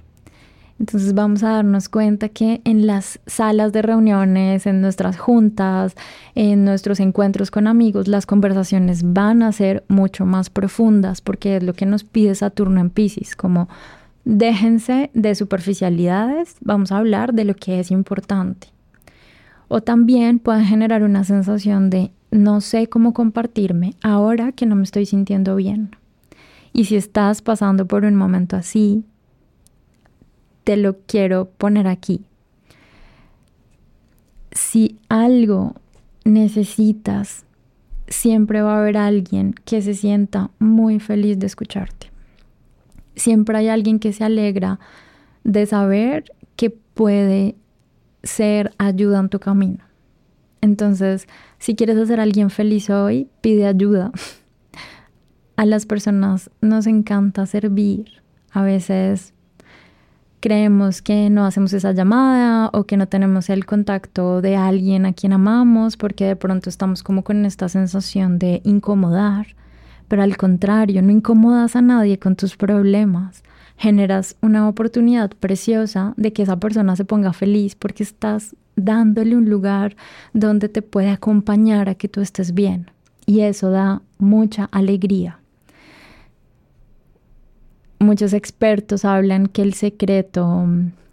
entonces 0.79 1.15
vamos 1.15 1.43
a 1.43 1.53
darnos 1.53 1.89
cuenta 1.89 2.29
que 2.29 2.61
en 2.65 2.87
las 2.87 3.19
salas 3.27 3.73
de 3.73 3.81
reuniones, 3.81 4.67
en 4.67 4.83
nuestras 4.83 5.19
juntas, 5.19 5.95
en 6.35 6.65
nuestros 6.65 7.01
encuentros 7.01 7.51
con 7.51 7.67
amigos, 7.67 8.09
las 8.09 8.27
conversaciones 8.27 9.01
van 9.03 9.43
a 9.43 9.53
ser 9.53 9.85
mucho 9.89 10.27
más 10.27 10.51
profundas 10.51 11.23
porque 11.23 11.57
es 11.57 11.63
lo 11.63 11.73
que 11.73 11.87
nos 11.87 12.05
pide 12.05 12.35
Saturno 12.35 12.81
en 12.81 12.91
Pisces, 12.91 13.37
como 13.37 13.69
déjense 14.27 15.11
de 15.15 15.35
superficialidades, 15.35 16.57
vamos 16.61 16.93
a 16.93 16.99
hablar 16.99 17.33
de 17.33 17.45
lo 17.45 17.55
que 17.55 17.81
es 17.81 17.91
importante. 17.91 18.69
O 19.69 19.81
también 19.81 20.39
pueden 20.39 20.65
generar 20.65 21.03
una 21.03 21.25
sensación 21.25 21.91
de 21.91 22.13
no 22.31 22.61
sé 22.61 22.89
cómo 22.89 23.15
compartirme 23.15 23.95
ahora 24.03 24.53
que 24.53 24.67
no 24.67 24.77
me 24.77 24.83
estoy 24.83 25.07
sintiendo 25.07 25.57
bien. 25.57 25.97
Y 26.73 26.85
si 26.85 26.97
estás 26.97 27.41
pasando 27.41 27.87
por 27.87 28.05
un 28.05 28.17
momento 28.17 28.57
así, 28.57 29.05
te 30.67 30.77
lo 30.77 30.97
quiero 31.07 31.45
poner 31.45 31.87
aquí. 31.87 32.25
Si 34.51 34.99
algo 35.09 35.77
necesitas, 36.25 37.45
siempre 38.09 38.63
va 38.63 38.75
a 38.75 38.81
haber 38.81 38.97
alguien 38.97 39.55
que 39.65 39.81
se 39.81 39.95
sienta 39.95 40.51
muy 40.59 40.99
feliz 40.99 41.39
de 41.39 41.47
escucharte. 41.47 42.11
Siempre 43.15 43.59
hay 43.59 43.69
alguien 43.69 44.01
que 44.01 44.13
se 44.13 44.25
alegra 44.25 44.81
de 45.45 45.67
saber 45.67 46.25
que 46.57 46.71
puede 46.71 47.55
ser 48.25 48.73
ayuda 48.77 49.21
en 49.21 49.29
tu 49.29 49.39
camino. 49.39 49.85
Entonces, 50.63 51.29
si 51.61 51.77
quieres 51.77 51.97
hacer 51.97 52.19
a 52.19 52.25
alguien 52.25 52.51
feliz 52.51 52.91
hoy, 52.91 53.29
pide 53.41 53.69
ayuda. 53.69 54.11
A 55.57 55.65
las 55.65 55.87
personas 55.87 56.51
nos 56.61 56.89
encanta 56.89 57.47
servir. 57.47 58.21
A 58.51 58.63
veces 58.63 59.33
creemos 60.47 61.03
que 61.03 61.29
no 61.29 61.45
hacemos 61.45 61.73
esa 61.73 61.91
llamada 61.91 62.71
o 62.73 62.85
que 62.85 62.97
no 62.97 63.09
tenemos 63.09 63.51
el 63.51 63.67
contacto 63.67 64.41
de 64.41 64.55
alguien 64.55 65.05
a 65.05 65.13
quien 65.13 65.33
amamos 65.33 65.97
porque 65.97 66.25
de 66.25 66.37
pronto 66.37 66.71
estamos 66.71 67.03
como 67.03 67.25
con 67.25 67.45
esta 67.45 67.69
sensación 67.69 68.39
de 68.39 68.61
incomodar, 68.63 69.57
pero 70.07 70.23
al 70.23 70.37
contrario, 70.37 71.03
no 71.03 71.11
incomodas 71.11 71.75
a 71.75 71.83
nadie 71.83 72.21
con 72.21 72.37
tus 72.37 72.57
problemas. 72.57 73.43
Generas 73.77 74.37
una 74.41 74.69
oportunidad 74.69 75.31
preciosa 75.31 76.15
de 76.17 76.33
que 76.33 76.45
esa 76.45 76.61
persona 76.61 76.95
se 76.95 77.05
ponga 77.05 77.33
feliz 77.33 77.75
porque 77.75 78.05
estás 78.05 78.55
dándole 78.77 79.37
un 79.37 79.51
lugar 79.51 79.97
donde 80.33 80.69
te 80.69 80.81
puede 80.81 81.11
acompañar 81.11 81.89
a 81.89 81.97
que 81.97 82.07
tú 82.07 82.21
estés 82.21 82.55
bien. 82.55 82.93
Y 83.27 83.41
eso 83.41 83.73
da 83.73 84.01
mucha 84.21 84.69
alegría. 84.71 85.41
Muchos 87.99 88.33
expertos 88.33 89.05
hablan 89.05 89.47
que 89.47 89.63
el 89.63 89.75
secreto 89.75 90.67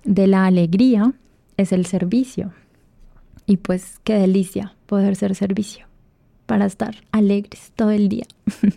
de 0.04 0.28
la 0.28 0.46
alegría 0.46 1.13
es 1.58 1.72
el 1.72 1.86
servicio. 1.86 2.52
Y 3.46 3.58
pues 3.58 4.00
qué 4.04 4.15
delicia 4.15 4.74
poder 4.86 5.15
ser 5.15 5.36
servicio 5.36 5.86
para 6.46 6.65
estar 6.65 6.96
alegres 7.12 7.72
todo 7.76 7.91
el 7.91 8.10
día. 8.10 8.26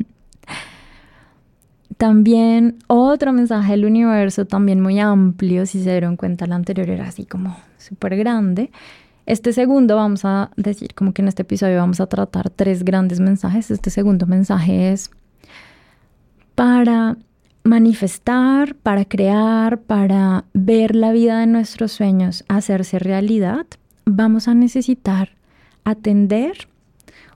también 1.97 2.77
otro 2.87 3.33
mensaje 3.33 3.73
del 3.73 3.85
universo, 3.85 4.45
también 4.45 4.81
muy 4.81 5.01
amplio, 5.01 5.67
si 5.67 5.83
se 5.83 5.91
dieron 5.91 6.17
cuenta, 6.17 6.45
el 6.45 6.53
anterior 6.53 6.91
era 6.91 7.09
así 7.09 7.25
como 7.25 7.57
súper 7.79 8.17
grande. 8.17 8.71
Este 9.25 9.53
segundo 9.53 9.97
vamos 9.97 10.25
a 10.25 10.51
decir, 10.57 10.95
como 10.95 11.13
que 11.13 11.23
en 11.23 11.29
este 11.29 11.43
episodio 11.43 11.79
vamos 11.79 12.01
a 12.01 12.07
tratar 12.07 12.51
tres 12.51 12.85
grandes 12.85 13.19
mensajes. 13.19 13.71
Este 13.71 13.91
segundo 13.91 14.27
mensaje 14.27 14.93
es 14.93 15.11
para 16.55 17.17
manifestar, 17.67 18.75
para 18.77 19.05
crear, 19.05 19.81
para 19.81 20.45
ver 20.55 20.95
la 20.95 21.13
vida 21.13 21.41
de 21.41 21.47
nuestros 21.47 21.93
sueños 21.93 22.45
hacerse 22.49 22.99
realidad, 22.99 23.67
vamos 24.05 24.49
a 24.49 24.55
necesitar 24.55 25.31
atender 25.85 26.69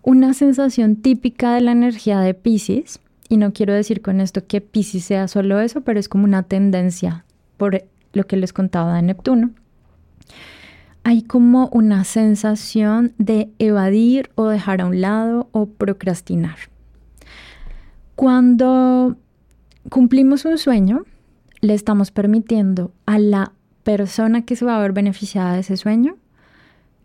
una 0.02 0.32
sensación 0.34 0.96
típica 0.96 1.54
de 1.54 1.60
la 1.60 1.72
energía 1.72 2.20
de 2.20 2.34
Pisces. 2.34 3.00
Y 3.28 3.36
no 3.36 3.52
quiero 3.52 3.74
decir 3.74 4.02
con 4.02 4.20
esto 4.20 4.46
que 4.46 4.60
Pisces 4.60 5.04
sea 5.04 5.28
solo 5.28 5.60
eso, 5.60 5.82
pero 5.82 6.00
es 6.00 6.08
como 6.08 6.24
una 6.24 6.42
tendencia 6.42 7.24
por 7.56 7.84
lo 8.12 8.26
que 8.26 8.36
les 8.36 8.52
contaba 8.52 8.94
de 8.94 9.02
Neptuno. 9.02 9.50
Hay 11.04 11.22
como 11.22 11.68
una 11.72 12.04
sensación 12.04 13.14
de 13.18 13.50
evadir 13.58 14.30
o 14.34 14.48
dejar 14.48 14.80
a 14.80 14.86
un 14.86 15.00
lado 15.00 15.48
o 15.52 15.66
procrastinar. 15.66 16.56
Cuando 18.16 19.16
cumplimos 19.88 20.44
un 20.44 20.58
sueño, 20.58 21.04
le 21.60 21.74
estamos 21.74 22.10
permitiendo 22.10 22.92
a 23.06 23.18
la 23.18 23.52
persona 23.82 24.44
que 24.44 24.56
se 24.56 24.64
va 24.64 24.76
a 24.76 24.80
ver 24.80 24.92
beneficiada 24.92 25.54
de 25.54 25.60
ese 25.60 25.76
sueño 25.76 26.16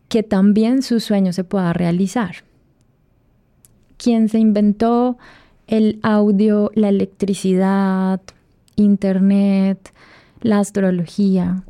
que 0.07 0.23
también 0.23 0.81
su 0.81 0.99
sueño 0.99 1.33
se 1.33 1.43
pueda 1.43 1.73
realizar. 1.73 2.35
Quien 3.97 4.29
se 4.29 4.39
inventó 4.39 5.17
el 5.67 5.99
audio, 6.03 6.71
la 6.75 6.89
electricidad, 6.89 8.21
internet, 8.75 9.93
la 10.41 10.59
astrología, 10.59 11.63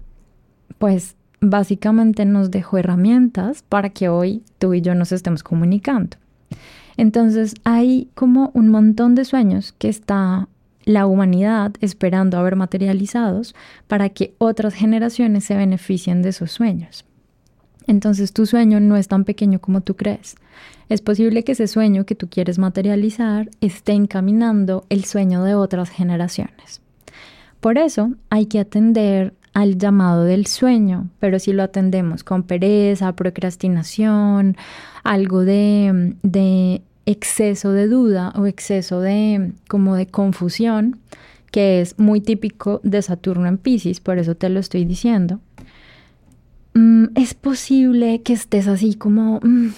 pues 0.80 1.16
básicamente 1.40 2.26
nos 2.26 2.52
dejó 2.52 2.78
herramientas 2.78 3.64
para 3.64 3.90
que 3.90 4.10
hoy 4.10 4.44
tú 4.58 4.74
y 4.74 4.82
yo 4.82 4.96
nos 4.96 5.12
estemos 5.12 5.44
comunicando. 5.44 6.18
Entonces 6.98 7.56
hay 7.64 8.10
como 8.16 8.52
un 8.54 8.70
montón 8.70 9.16
de 9.16 9.26
sueños 9.26 9.74
que 9.78 9.90
está 9.90 10.48
la 10.86 11.08
humanidad 11.08 11.74
esperando 11.82 12.38
a 12.38 12.44
ver 12.44 12.56
materializados 12.56 13.56
para 13.88 14.10
que 14.10 14.36
otras 14.38 14.74
generaciones 14.74 15.44
se 15.44 15.56
beneficien 15.56 16.22
de 16.22 16.30
esos 16.30 16.52
sueños. 16.52 17.06
Entonces 17.88 18.34
tu 18.34 18.46
sueño 18.46 18.80
no 18.80 18.96
es 18.96 19.08
tan 19.08 19.26
pequeño 19.26 19.60
como 19.60 19.82
tú 19.82 19.96
crees. 19.96 20.36
Es 20.90 21.02
posible 21.02 21.44
que 21.44 21.54
ese 21.54 21.68
sueño 21.68 22.06
que 22.06 22.16
tú 22.16 22.30
quieres 22.30 22.58
materializar 22.58 23.50
esté 23.62 23.94
encaminando 23.94 24.86
el 24.90 25.06
sueño 25.06 25.44
de 25.44 25.56
otras 25.56 25.90
generaciones. 25.90 26.82
Por 27.60 27.78
eso 27.78 28.12
hay 28.30 28.46
que 28.46 28.60
atender 28.60 29.34
al 29.54 29.78
llamado 29.78 30.26
del 30.26 30.48
sueño, 30.48 31.10
pero 31.20 31.40
si 31.40 31.54
lo 31.54 31.64
atendemos 31.64 32.24
con 32.24 32.44
pereza, 32.44 33.16
procrastinación, 33.16 34.58
algo 35.04 35.42
de, 35.46 36.16
de 36.24 36.82
exceso 37.06 37.72
de 37.72 37.88
duda 37.88 38.34
o 38.36 38.46
exceso 38.46 39.00
de 39.02 39.52
como 39.68 39.96
de 39.96 40.08
confusión, 40.08 41.00
que 41.52 41.82
es 41.82 41.98
muy 42.00 42.22
típico 42.22 42.82
de 42.84 43.02
Saturno 43.02 43.48
en 43.48 43.58
Pisces, 43.58 44.00
por 44.00 44.18
eso 44.18 44.36
te 44.36 44.50
lo 44.50 44.60
estoy 44.60 44.86
diciendo. 44.86 45.40
mm, 46.74 47.06
es 47.16 47.34
posible 47.34 48.22
que 48.22 48.34
estés 48.34 48.68
así 48.68 48.96
como, 48.96 49.40
mm, 49.42 49.70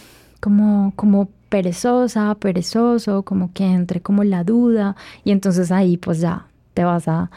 como, 0.41 0.93
como 0.95 1.29
perezosa, 1.49 2.35
perezoso, 2.35 3.23
como 3.23 3.53
que 3.53 3.65
entre 3.65 4.01
como 4.01 4.23
la 4.23 4.43
duda 4.43 4.95
y 5.23 5.31
entonces 5.31 5.71
ahí 5.71 5.97
pues 5.97 6.19
ya 6.19 6.47
te 6.73 6.83
vas 6.83 7.07
a, 7.07 7.31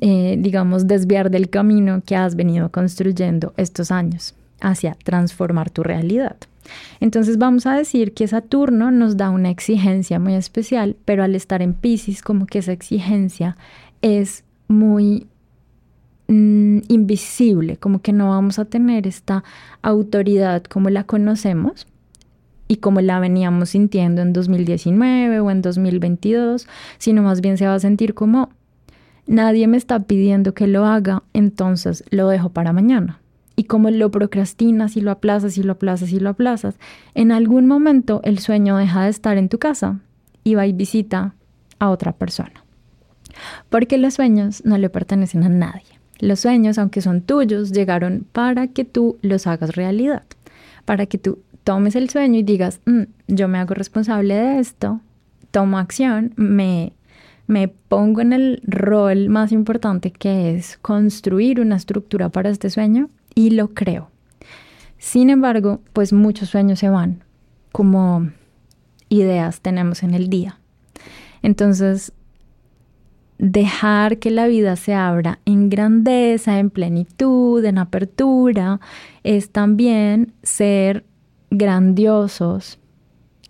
eh, 0.00 0.36
digamos, 0.38 0.86
desviar 0.86 1.30
del 1.30 1.48
camino 1.50 2.02
que 2.04 2.16
has 2.16 2.34
venido 2.36 2.70
construyendo 2.70 3.54
estos 3.56 3.90
años 3.90 4.34
hacia 4.60 4.96
transformar 5.04 5.70
tu 5.70 5.82
realidad. 5.82 6.36
Entonces 7.00 7.38
vamos 7.38 7.66
a 7.66 7.76
decir 7.76 8.14
que 8.14 8.26
Saturno 8.28 8.90
nos 8.90 9.16
da 9.16 9.30
una 9.30 9.50
exigencia 9.50 10.18
muy 10.18 10.34
especial, 10.34 10.96
pero 11.04 11.22
al 11.24 11.34
estar 11.34 11.62
en 11.62 11.74
Pisces 11.74 12.22
como 12.22 12.46
que 12.46 12.58
esa 12.58 12.72
exigencia 12.72 13.56
es 14.02 14.44
muy 14.68 15.26
mm, 16.28 16.78
invisible, 16.88 17.76
como 17.76 18.00
que 18.00 18.12
no 18.12 18.30
vamos 18.30 18.58
a 18.58 18.64
tener 18.64 19.06
esta 19.06 19.44
autoridad 19.82 20.64
como 20.64 20.90
la 20.90 21.04
conocemos 21.04 21.86
y 22.68 22.76
como 22.76 23.00
la 23.00 23.18
veníamos 23.18 23.70
sintiendo 23.70 24.22
en 24.22 24.32
2019 24.32 25.40
o 25.40 25.50
en 25.50 25.62
2022, 25.62 26.68
sino 26.98 27.22
más 27.22 27.40
bien 27.40 27.56
se 27.56 27.66
va 27.66 27.74
a 27.74 27.80
sentir 27.80 28.14
como 28.14 28.50
nadie 29.26 29.66
me 29.66 29.76
está 29.76 30.00
pidiendo 30.00 30.54
que 30.54 30.66
lo 30.66 30.84
haga, 30.84 31.22
entonces 31.32 32.04
lo 32.10 32.28
dejo 32.28 32.50
para 32.50 32.72
mañana. 32.72 33.20
Y 33.58 33.64
como 33.64 33.90
lo 33.90 34.12
procrastinas 34.12 34.96
y 34.96 35.00
lo 35.00 35.10
aplazas 35.10 35.58
y 35.58 35.64
lo 35.64 35.72
aplazas 35.72 36.12
y 36.12 36.20
lo 36.20 36.30
aplazas, 36.30 36.76
en 37.16 37.32
algún 37.32 37.66
momento 37.66 38.20
el 38.22 38.38
sueño 38.38 38.76
deja 38.76 39.02
de 39.02 39.10
estar 39.10 39.36
en 39.36 39.48
tu 39.48 39.58
casa 39.58 39.98
y 40.44 40.54
va 40.54 40.68
y 40.68 40.72
visita 40.72 41.34
a 41.80 41.90
otra 41.90 42.12
persona. 42.12 42.64
Porque 43.68 43.98
los 43.98 44.14
sueños 44.14 44.64
no 44.64 44.78
le 44.78 44.90
pertenecen 44.90 45.42
a 45.42 45.48
nadie. 45.48 45.98
Los 46.20 46.38
sueños, 46.38 46.78
aunque 46.78 47.00
son 47.00 47.20
tuyos, 47.20 47.72
llegaron 47.72 48.28
para 48.30 48.68
que 48.68 48.84
tú 48.84 49.18
los 49.22 49.48
hagas 49.48 49.74
realidad, 49.74 50.22
para 50.84 51.06
que 51.06 51.18
tú 51.18 51.40
tomes 51.64 51.96
el 51.96 52.10
sueño 52.10 52.38
y 52.38 52.44
digas, 52.44 52.80
mm, 52.86 53.02
yo 53.26 53.48
me 53.48 53.58
hago 53.58 53.74
responsable 53.74 54.34
de 54.34 54.60
esto, 54.60 55.00
tomo 55.50 55.78
acción, 55.78 56.32
me, 56.36 56.92
me 57.48 57.66
pongo 57.66 58.20
en 58.20 58.32
el 58.32 58.62
rol 58.64 59.30
más 59.30 59.50
importante 59.50 60.12
que 60.12 60.54
es 60.54 60.78
construir 60.78 61.60
una 61.60 61.74
estructura 61.74 62.28
para 62.28 62.50
este 62.50 62.70
sueño 62.70 63.08
y 63.38 63.50
lo 63.50 63.72
creo. 63.72 64.10
Sin 64.98 65.30
embargo, 65.30 65.80
pues 65.92 66.12
muchos 66.12 66.48
sueños 66.48 66.80
se 66.80 66.88
van 66.88 67.22
como 67.70 68.32
ideas 69.08 69.60
tenemos 69.60 70.02
en 70.02 70.12
el 70.12 70.28
día. 70.28 70.58
Entonces, 71.40 72.12
dejar 73.38 74.18
que 74.18 74.32
la 74.32 74.48
vida 74.48 74.74
se 74.74 74.92
abra 74.92 75.38
en 75.44 75.70
grandeza, 75.70 76.58
en 76.58 76.70
plenitud, 76.70 77.64
en 77.64 77.78
apertura, 77.78 78.80
es 79.22 79.52
también 79.52 80.32
ser 80.42 81.04
grandiosos, 81.52 82.80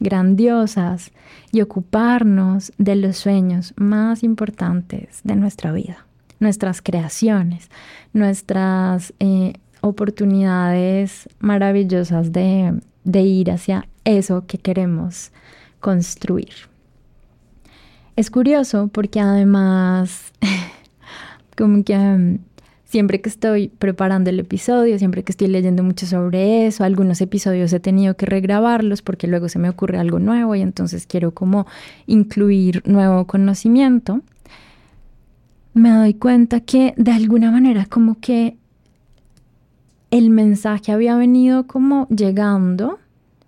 grandiosas 0.01 1.13
y 1.51 1.63
ocuparnos 1.63 2.75
de 2.77 2.95
los 2.95 3.17
sueños 3.17 3.73
más 3.77 4.23
importantes 4.23 5.21
de 5.25 5.35
nuestra 5.35 5.73
vida, 5.73 6.07
nuestras 6.41 6.83
creaciones, 6.83 7.71
nuestras 8.13 9.15
eh, 9.19 9.55
oportunidades 9.81 11.29
maravillosas 11.39 12.33
de, 12.33 12.81
ir 13.05 13.51
hacia 13.51 13.89
eso 14.05 14.47
que 14.47 14.59
queremos 14.59 15.33
construir. 15.81 16.53
Es 18.17 18.31
curioso 18.31 18.89
porque 18.89 19.21
además, 19.21 20.33
como 21.57 21.85
que 21.85 21.97
mm, 21.97 22.39
siempre 22.85 23.21
que 23.21 23.29
estoy 23.29 23.69
preparando 23.69 24.31
el 24.31 24.41
episodio, 24.41 24.99
siempre 24.99 25.23
que 25.23 25.33
estoy 25.33 25.49
leyendo 25.49 25.83
mucho 25.83 26.07
sobre 26.07 26.67
eso, 26.67 26.85
algunos 26.85 27.21
episodios 27.21 27.73
he 27.73 27.81
tenido 27.81 28.17
que 28.17 28.27
regrabarlos 28.27 29.03
porque 29.03 29.27
luego 29.27 29.49
se 29.49 29.59
me 29.59 29.69
ocurre 29.69 29.99
algo 29.99 30.19
nuevo 30.19 30.55
y 30.55 30.63
entonces 30.63 31.07
quiero 31.07 31.33
como 31.33 31.67
incluir 32.07 32.83
nuevo 32.87 33.27
conocimiento. 33.27 34.23
Me 35.75 35.91
doy 35.91 36.15
cuenta 36.15 36.61
que 36.61 36.95
de 36.97 37.13
alguna 37.13 37.53
manera 37.53 37.87
como 37.87 38.19
que 38.21 38.57
el 40.11 40.31
mensaje 40.31 40.93
había 40.93 41.17
venido 41.17 41.67
como 41.67 42.07
llegando, 42.09 42.99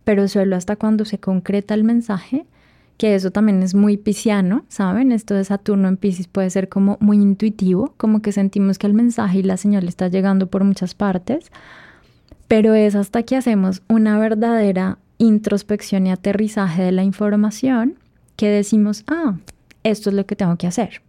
pero 0.05 0.29
solo 0.29 0.57
hasta 0.57 0.77
cuando 0.77 1.05
se 1.05 1.19
concreta 1.19 1.75
el 1.75 1.85
mensaje 1.85 2.47
que 3.01 3.15
eso 3.15 3.31
también 3.31 3.63
es 3.63 3.75
muy 3.75 3.97
pisciano, 3.97 4.67
¿saben? 4.69 5.11
Esto 5.11 5.33
de 5.33 5.43
Saturno 5.43 5.89
en 5.89 5.97
Piscis 5.97 6.29
puede 6.29 6.51
ser 6.51 6.69
como 6.69 6.99
muy 7.01 7.17
intuitivo, 7.17 7.95
como 7.97 8.21
que 8.21 8.31
sentimos 8.31 8.77
que 8.77 8.87
el 8.87 8.93
mensaje 8.93 9.39
y 9.39 9.43
la 9.43 9.57
señal 9.57 9.89
está 9.89 10.09
llegando 10.09 10.49
por 10.49 10.65
muchas 10.65 10.95
partes, 10.95 11.51
pero 12.47 12.75
es 12.75 12.95
hasta 12.95 13.23
que 13.23 13.37
hacemos 13.37 13.81
una 13.89 14.19
verdadera 14.19 14.99
introspección 15.17 16.07
y 16.07 16.11
aterrizaje 16.11 16.83
de 16.83 16.93
la 16.93 17.03
información 17.03 17.95
que 18.37 18.51
decimos, 18.51 19.05
ah, 19.07 19.37
esto 19.83 20.11
es 20.11 20.15
lo 20.15 20.27
que 20.27 20.37
tengo 20.37 20.57
que 20.57 20.67
hacer. 20.67 21.01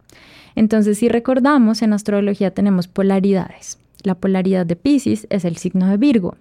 Entonces, 0.54 0.96
si 0.96 1.10
recordamos, 1.10 1.82
en 1.82 1.92
astrología 1.92 2.52
tenemos 2.52 2.88
polaridades. 2.88 3.81
La 4.02 4.14
polaridad 4.14 4.66
de 4.66 4.76
Piscis 4.76 5.26
es 5.30 5.44
el 5.44 5.56
signo 5.56 5.86
de 5.86 5.96
Virgo. 5.96 6.36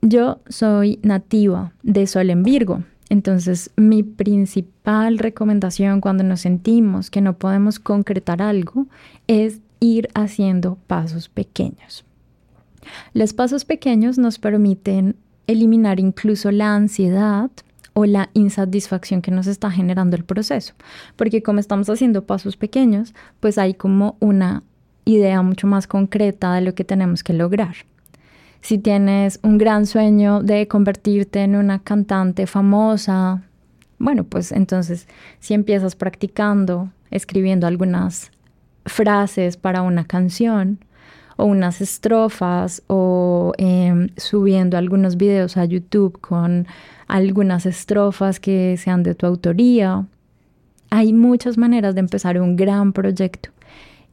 Yo 0.00 0.40
soy 0.48 1.00
nativa 1.02 1.72
de 1.82 2.06
Sol 2.06 2.30
en 2.30 2.42
Virgo, 2.44 2.82
entonces, 3.08 3.70
mi 3.76 4.02
principal 4.02 5.18
recomendación 5.18 6.00
cuando 6.00 6.24
nos 6.24 6.40
sentimos 6.40 7.10
que 7.10 7.20
no 7.20 7.38
podemos 7.38 7.78
concretar 7.78 8.42
algo 8.42 8.86
es 9.26 9.60
ir 9.80 10.08
haciendo 10.14 10.76
pasos 10.86 11.28
pequeños. 11.28 12.04
Los 13.14 13.32
pasos 13.32 13.64
pequeños 13.64 14.18
nos 14.18 14.38
permiten 14.38 15.16
eliminar 15.46 16.00
incluso 16.00 16.50
la 16.50 16.74
ansiedad 16.74 17.50
o 17.94 18.04
la 18.04 18.30
insatisfacción 18.34 19.22
que 19.22 19.30
nos 19.30 19.46
está 19.46 19.70
generando 19.70 20.14
el 20.14 20.24
proceso, 20.24 20.74
porque 21.16 21.42
como 21.42 21.58
estamos 21.58 21.88
haciendo 21.88 22.26
pasos 22.26 22.56
pequeños, 22.56 23.14
pues 23.40 23.58
hay 23.58 23.74
como 23.74 24.16
una 24.20 24.62
idea 25.12 25.42
mucho 25.42 25.66
más 25.66 25.86
concreta 25.86 26.54
de 26.54 26.60
lo 26.60 26.74
que 26.74 26.84
tenemos 26.84 27.22
que 27.22 27.32
lograr 27.32 27.74
si 28.60 28.78
tienes 28.78 29.40
un 29.42 29.58
gran 29.58 29.86
sueño 29.86 30.42
de 30.42 30.68
convertirte 30.68 31.42
en 31.42 31.56
una 31.56 31.78
cantante 31.78 32.46
famosa, 32.46 33.42
bueno, 33.98 34.24
pues 34.24 34.52
entonces 34.52 35.08
si 35.40 35.54
empiezas 35.54 35.96
practicando, 35.96 36.90
escribiendo 37.10 37.66
algunas 37.66 38.30
frases 38.84 39.56
para 39.56 39.82
una 39.82 40.04
canción 40.04 40.78
o 41.36 41.44
unas 41.44 41.80
estrofas 41.80 42.82
o 42.88 43.52
em, 43.58 44.08
subiendo 44.16 44.76
algunos 44.76 45.16
videos 45.16 45.56
a 45.56 45.64
YouTube 45.64 46.20
con 46.20 46.66
algunas 47.06 47.64
estrofas 47.64 48.40
que 48.40 48.76
sean 48.76 49.02
de 49.02 49.14
tu 49.14 49.26
autoría. 49.26 50.04
Hay 50.90 51.12
muchas 51.12 51.58
maneras 51.58 51.94
de 51.94 52.00
empezar 52.00 52.40
un 52.40 52.56
gran 52.56 52.92
proyecto 52.92 53.50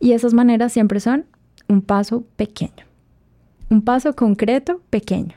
y 0.06 0.14
esas 0.14 0.34
maneras 0.34 0.72
siempre 0.72 1.00
son 1.00 1.26
un 1.68 1.82
paso 1.82 2.24
pequeño 2.36 2.86
un 3.70 3.82
paso 3.82 4.16
concreto 4.16 4.82
pequeño. 4.90 5.36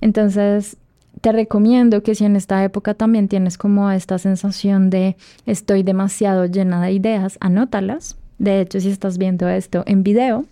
Entonces, 0.00 0.76
te 1.20 1.32
recomiendo 1.32 2.02
que 2.02 2.14
si 2.14 2.24
en 2.24 2.36
esta 2.36 2.62
época 2.62 2.94
también 2.94 3.28
tienes 3.28 3.56
como 3.58 3.90
esta 3.90 4.18
sensación 4.18 4.90
de 4.90 5.16
estoy 5.46 5.82
demasiado 5.82 6.46
llena 6.46 6.82
de 6.82 6.92
ideas, 6.92 7.38
anótalas. 7.40 8.16
De 8.38 8.60
hecho, 8.60 8.80
si 8.80 8.90
estás 8.90 9.16
viendo 9.16 9.48
esto 9.48 9.82
en 9.86 10.02
video, 10.02 10.44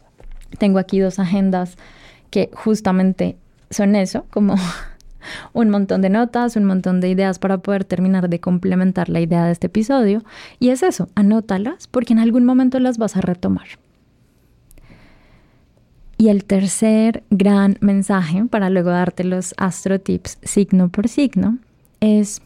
tengo 0.59 0.79
aquí 0.79 0.99
dos 1.01 1.19
agendas 1.19 1.77
que 2.31 2.51
justamente 2.55 3.37
son 3.71 3.95
eso, 3.97 4.25
como 4.31 4.55
un 5.53 5.71
montón 5.71 6.03
de 6.03 6.11
notas, 6.11 6.57
un 6.57 6.65
montón 6.65 7.01
de 7.01 7.09
ideas 7.09 7.39
para 7.39 7.59
poder 7.59 7.85
terminar 7.85 8.29
de 8.29 8.41
complementar 8.41 9.09
la 9.09 9.21
idea 9.21 9.45
de 9.45 9.53
este 9.53 9.67
episodio. 9.67 10.25
Y 10.59 10.71
es 10.71 10.83
eso, 10.83 11.09
anótalas 11.15 11.87
porque 11.87 12.13
en 12.13 12.19
algún 12.19 12.45
momento 12.45 12.79
las 12.81 12.99
vas 12.99 13.17
a 13.17 13.21
retomar. 13.21 13.67
Y 16.17 16.29
el 16.29 16.45
tercer 16.45 17.25
gran 17.31 17.77
mensaje, 17.81 18.45
para 18.45 18.71
luego 18.71 18.91
darte 18.91 19.25
los 19.25 19.55
astro 19.57 20.01
tips 20.01 20.39
signo 20.43 20.89
por 20.89 21.09
signo, 21.09 21.59
es 22.01 22.41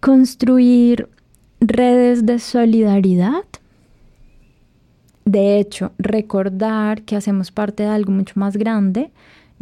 construir 0.00 1.08
redes 1.60 2.26
de 2.26 2.38
solidaridad. 2.38 3.44
De 5.24 5.58
hecho, 5.58 5.92
recordar 5.98 7.02
que 7.02 7.16
hacemos 7.16 7.50
parte 7.50 7.84
de 7.84 7.88
algo 7.88 8.12
mucho 8.12 8.34
más 8.36 8.58
grande, 8.58 9.10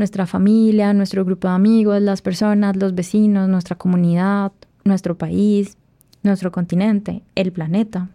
nuestra 0.02 0.26
familia, 0.26 0.92
nuestro 0.92 1.24
grupo 1.24 1.46
de 1.46 1.54
amigos, 1.54 2.02
las 2.02 2.22
personas, 2.22 2.74
los 2.74 2.92
vecinos, 2.92 3.48
nuestra 3.48 3.76
comunidad, 3.76 4.50
nuestro 4.82 5.16
país, 5.16 5.76
nuestro 6.24 6.50
continente, 6.50 7.22
el 7.36 7.52
planeta. 7.52 8.08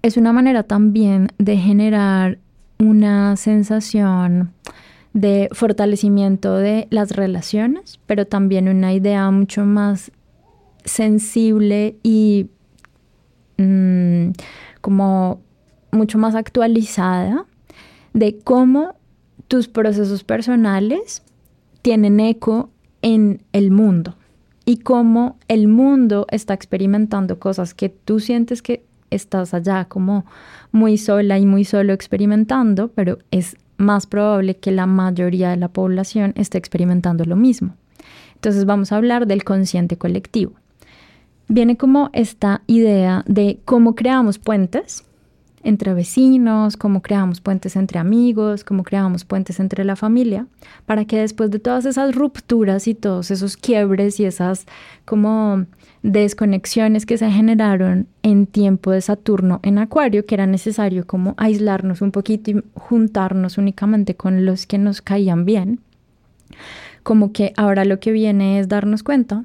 Es 0.00 0.16
una 0.16 0.32
manera 0.32 0.62
también 0.62 1.32
de 1.38 1.56
generar 1.56 2.38
una 2.78 3.36
sensación 3.36 4.52
de 5.12 5.48
fortalecimiento 5.50 6.56
de 6.56 6.86
las 6.90 7.10
relaciones, 7.16 7.98
pero 8.06 8.24
también 8.28 8.68
una 8.68 8.92
idea 8.92 9.28
mucho 9.32 9.64
más 9.64 10.12
sensible 10.84 11.96
y 12.04 12.48
mm, 13.58 14.30
como 14.80 15.40
mucho 15.90 16.16
más 16.16 16.36
actualizada 16.36 17.44
de 18.12 18.38
cómo 18.38 18.99
tus 19.50 19.66
procesos 19.66 20.22
personales 20.22 21.24
tienen 21.82 22.20
eco 22.20 22.70
en 23.02 23.42
el 23.52 23.72
mundo 23.72 24.14
y 24.64 24.76
cómo 24.76 25.38
el 25.48 25.66
mundo 25.66 26.24
está 26.30 26.54
experimentando 26.54 27.40
cosas 27.40 27.74
que 27.74 27.88
tú 27.88 28.20
sientes 28.20 28.62
que 28.62 28.84
estás 29.10 29.52
allá 29.52 29.86
como 29.86 30.24
muy 30.70 30.96
sola 30.98 31.36
y 31.40 31.46
muy 31.46 31.64
solo 31.64 31.92
experimentando, 31.92 32.92
pero 32.94 33.18
es 33.32 33.56
más 33.76 34.06
probable 34.06 34.56
que 34.56 34.70
la 34.70 34.86
mayoría 34.86 35.50
de 35.50 35.56
la 35.56 35.66
población 35.66 36.32
esté 36.36 36.56
experimentando 36.56 37.24
lo 37.24 37.34
mismo. 37.34 37.74
Entonces 38.36 38.66
vamos 38.66 38.92
a 38.92 38.98
hablar 38.98 39.26
del 39.26 39.42
consciente 39.42 39.98
colectivo. 39.98 40.52
Viene 41.48 41.76
como 41.76 42.10
esta 42.12 42.62
idea 42.68 43.24
de 43.26 43.58
cómo 43.64 43.96
creamos 43.96 44.38
puentes 44.38 45.04
entre 45.62 45.92
vecinos, 45.92 46.76
cómo 46.76 47.02
creamos 47.02 47.40
puentes 47.40 47.76
entre 47.76 47.98
amigos, 47.98 48.64
cómo 48.64 48.82
creamos 48.82 49.24
puentes 49.24 49.60
entre 49.60 49.84
la 49.84 49.96
familia, 49.96 50.46
para 50.86 51.04
que 51.04 51.18
después 51.18 51.50
de 51.50 51.58
todas 51.58 51.84
esas 51.84 52.14
rupturas 52.14 52.88
y 52.88 52.94
todos 52.94 53.30
esos 53.30 53.56
quiebres 53.56 54.18
y 54.20 54.24
esas 54.24 54.66
como 55.04 55.66
desconexiones 56.02 57.04
que 57.04 57.18
se 57.18 57.30
generaron 57.30 58.06
en 58.22 58.46
tiempo 58.46 58.90
de 58.90 59.02
Saturno 59.02 59.60
en 59.62 59.78
Acuario, 59.78 60.24
que 60.24 60.34
era 60.34 60.46
necesario 60.46 61.06
como 61.06 61.34
aislarnos 61.36 62.00
un 62.00 62.10
poquito 62.10 62.50
y 62.50 62.62
juntarnos 62.74 63.58
únicamente 63.58 64.14
con 64.14 64.46
los 64.46 64.66
que 64.66 64.78
nos 64.78 65.02
caían 65.02 65.44
bien, 65.44 65.80
como 67.02 67.32
que 67.32 67.52
ahora 67.56 67.84
lo 67.84 68.00
que 68.00 68.12
viene 68.12 68.60
es 68.60 68.68
darnos 68.68 69.02
cuenta 69.02 69.44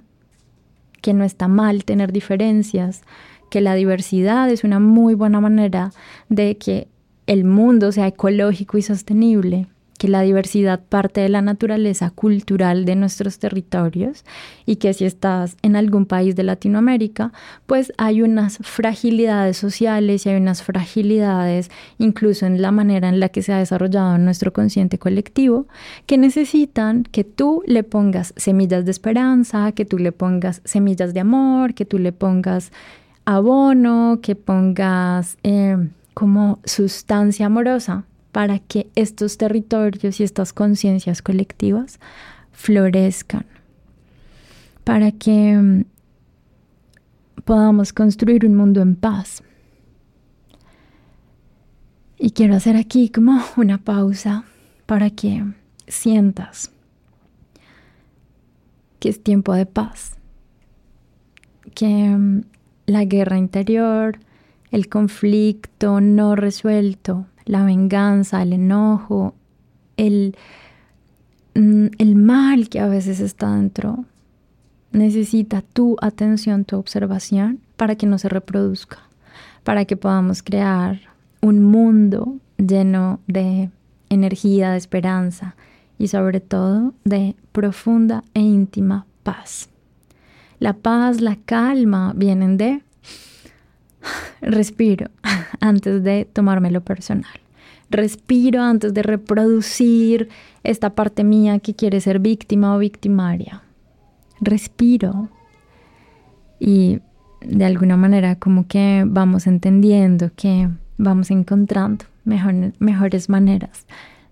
que 1.02 1.14
no 1.14 1.24
está 1.24 1.48
mal 1.48 1.86
tener 1.86 2.12
diferencias, 2.12 3.04
que 3.56 3.62
la 3.62 3.74
diversidad 3.74 4.50
es 4.50 4.66
una 4.66 4.82
muy 4.82 5.14
buena 5.14 5.40
manera 5.40 5.94
de 6.28 6.58
que 6.58 6.90
el 7.26 7.46
mundo 7.46 7.94
sea 7.94 8.08
ecológico 8.08 8.78
y 8.78 8.82
sostenible, 8.82 9.68
que 9.98 10.10
la 10.10 10.24
diversidad 10.24 10.82
parte 10.84 11.22
de 11.22 11.30
la 11.30 11.42
naturaleza 11.42 12.10
cultural 12.10 12.84
de 12.84 12.98
nuestros 12.98 13.40
territorios 13.40 14.26
y 14.66 14.76
que 14.76 14.94
si 14.94 15.06
estás 15.06 15.56
en 15.62 15.78
algún 15.78 16.06
país 16.06 16.36
de 16.36 16.44
Latinoamérica, 16.44 17.32
pues 17.66 17.94
hay 17.98 18.22
unas 18.22 18.58
fragilidades 18.58 19.56
sociales 19.56 20.26
y 20.26 20.30
hay 20.32 20.36
unas 20.36 20.62
fragilidades 20.62 21.72
incluso 21.98 22.46
en 22.46 22.62
la 22.62 22.72
manera 22.72 23.08
en 23.08 23.22
la 23.22 23.30
que 23.30 23.42
se 23.42 23.54
ha 23.54 23.60
desarrollado 23.60 24.18
nuestro 24.18 24.52
consciente 24.52 25.00
colectivo 25.00 25.66
que 26.08 26.18
necesitan 26.18 27.04
que 27.04 27.24
tú 27.24 27.64
le 27.68 27.84
pongas 27.84 28.34
semillas 28.36 28.84
de 28.84 28.92
esperanza, 28.92 29.72
que 29.72 29.86
tú 29.86 29.98
le 29.98 30.12
pongas 30.12 30.62
semillas 30.66 31.14
de 31.14 31.22
amor, 31.22 31.74
que 31.74 31.86
tú 31.86 32.00
le 32.00 32.12
pongas 32.12 32.74
abono, 33.26 34.20
que 34.22 34.36
pongas 34.36 35.38
eh, 35.44 35.90
como 36.14 36.60
sustancia 36.64 37.48
amorosa 37.48 38.06
para 38.32 38.60
que 38.60 38.90
estos 38.96 39.38
territorios 39.38 40.20
y 40.20 40.24
estas 40.24 40.54
conciencias 40.54 41.22
colectivas 41.22 42.00
florezcan, 42.52 43.46
para 44.84 45.12
que 45.12 45.58
mm, 45.58 45.86
podamos 47.44 47.94
construir 47.94 48.46
un 48.46 48.56
mundo 48.56 48.82
en 48.82 48.96
paz. 48.96 49.44
Y 52.18 52.32
quiero 52.32 52.56
hacer 52.56 52.76
aquí 52.76 53.10
como 53.10 53.42
una 53.58 53.78
pausa 53.78 54.46
para 54.86 55.10
que 55.10 55.44
sientas 55.88 56.72
que 59.00 59.10
es 59.10 59.22
tiempo 59.22 59.54
de 59.54 59.66
paz, 59.66 60.18
que 61.74 61.86
mm, 61.88 62.42
la 62.86 63.06
guerra 63.06 63.38
interior, 63.38 64.20
el 64.72 64.90
conflicto 64.90 66.02
no 66.02 66.36
resuelto, 66.36 67.26
la 67.46 67.64
venganza, 67.64 68.42
el 68.42 68.54
enojo, 68.54 69.34
el, 69.98 70.36
mm, 71.56 71.88
el 71.98 72.16
mal 72.16 72.70
que 72.70 72.80
a 72.80 72.88
veces 72.88 73.20
está 73.20 73.56
dentro, 73.56 74.06
necesita 74.92 75.62
tu 75.62 75.98
atención, 76.02 76.66
tu 76.66 76.78
observación 76.78 77.60
para 77.76 77.96
que 77.96 78.06
no 78.06 78.18
se 78.18 78.30
reproduzca, 78.30 79.00
para 79.64 79.86
que 79.86 79.98
podamos 79.98 80.42
crear 80.42 81.00
un 81.42 81.64
mundo 81.64 82.38
lleno 82.58 83.20
de 83.28 83.70
energía, 84.10 84.72
de 84.72 84.78
esperanza 84.78 85.56
y 85.98 86.08
sobre 86.08 86.40
todo 86.40 86.94
de 87.04 87.36
profunda 87.52 88.24
e 88.34 88.42
íntima 88.42 89.06
paz. 89.24 89.70
La 90.60 90.74
paz, 90.74 91.22
la 91.22 91.36
calma 91.36 92.14
vienen 92.16 92.58
de 92.58 92.82
respiro 94.42 95.10
antes 95.60 96.04
de 96.04 96.26
tomármelo 96.32 96.82
personal. 96.82 97.40
Respiro 97.90 98.62
antes 98.62 98.94
de 98.94 99.04
reproducir 99.04 100.30
esta 100.64 100.92
parte 100.92 101.24
mía 101.24 101.60
que 101.60 101.76
quiere 101.76 102.02
ser 102.02 102.20
víctima 102.20 102.76
o 102.76 102.80
victimaria. 102.80 103.62
Respiro. 104.42 105.30
Y 106.60 107.00
de 107.42 107.66
alguna 107.66 107.96
manera 107.96 108.36
como 108.38 108.68
que 108.68 109.04
vamos 109.06 109.46
entendiendo 109.46 110.32
que 110.36 110.70
vamos 110.98 111.30
encontrando 111.30 112.06
mejores 112.24 113.30
maneras 113.30 113.86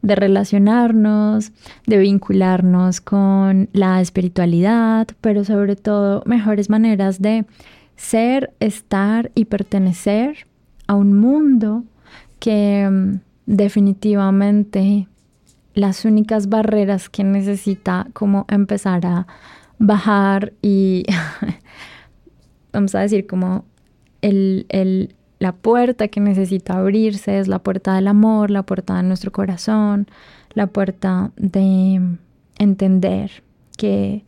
de 0.03 0.15
relacionarnos, 0.15 1.51
de 1.87 1.97
vincularnos 1.97 3.01
con 3.01 3.69
la 3.73 4.01
espiritualidad, 4.01 5.07
pero 5.21 5.43
sobre 5.45 5.75
todo 5.75 6.21
mejores 6.27 6.69
maneras 6.69 7.21
de 7.21 7.45
ser, 7.95 8.53
estar 8.59 9.31
y 9.33 9.45
pertenecer 9.45 10.45
a 10.87 10.95
un 10.95 11.13
mundo 11.19 11.85
que 12.39 12.87
mm, 12.91 13.21
definitivamente 13.45 15.07
las 15.73 16.05
únicas 16.05 16.49
barreras 16.49 17.09
que 17.09 17.23
necesita 17.23 18.07
como 18.13 18.45
empezar 18.49 19.05
a 19.05 19.25
bajar 19.79 20.53
y 20.61 21.05
vamos 22.73 22.93
a 22.93 22.99
decir 22.99 23.25
como 23.25 23.65
el, 24.21 24.65
el, 24.69 25.15
la 25.43 25.51
puerta 25.51 26.07
que 26.07 26.21
necesita 26.21 26.77
abrirse 26.77 27.37
es 27.37 27.49
la 27.49 27.59
puerta 27.59 27.95
del 27.95 28.07
amor, 28.07 28.49
la 28.49 28.63
puerta 28.63 28.95
de 28.95 29.03
nuestro 29.03 29.33
corazón, 29.33 30.07
la 30.53 30.67
puerta 30.67 31.31
de 31.35 31.99
entender 32.59 33.43
que 33.75 34.23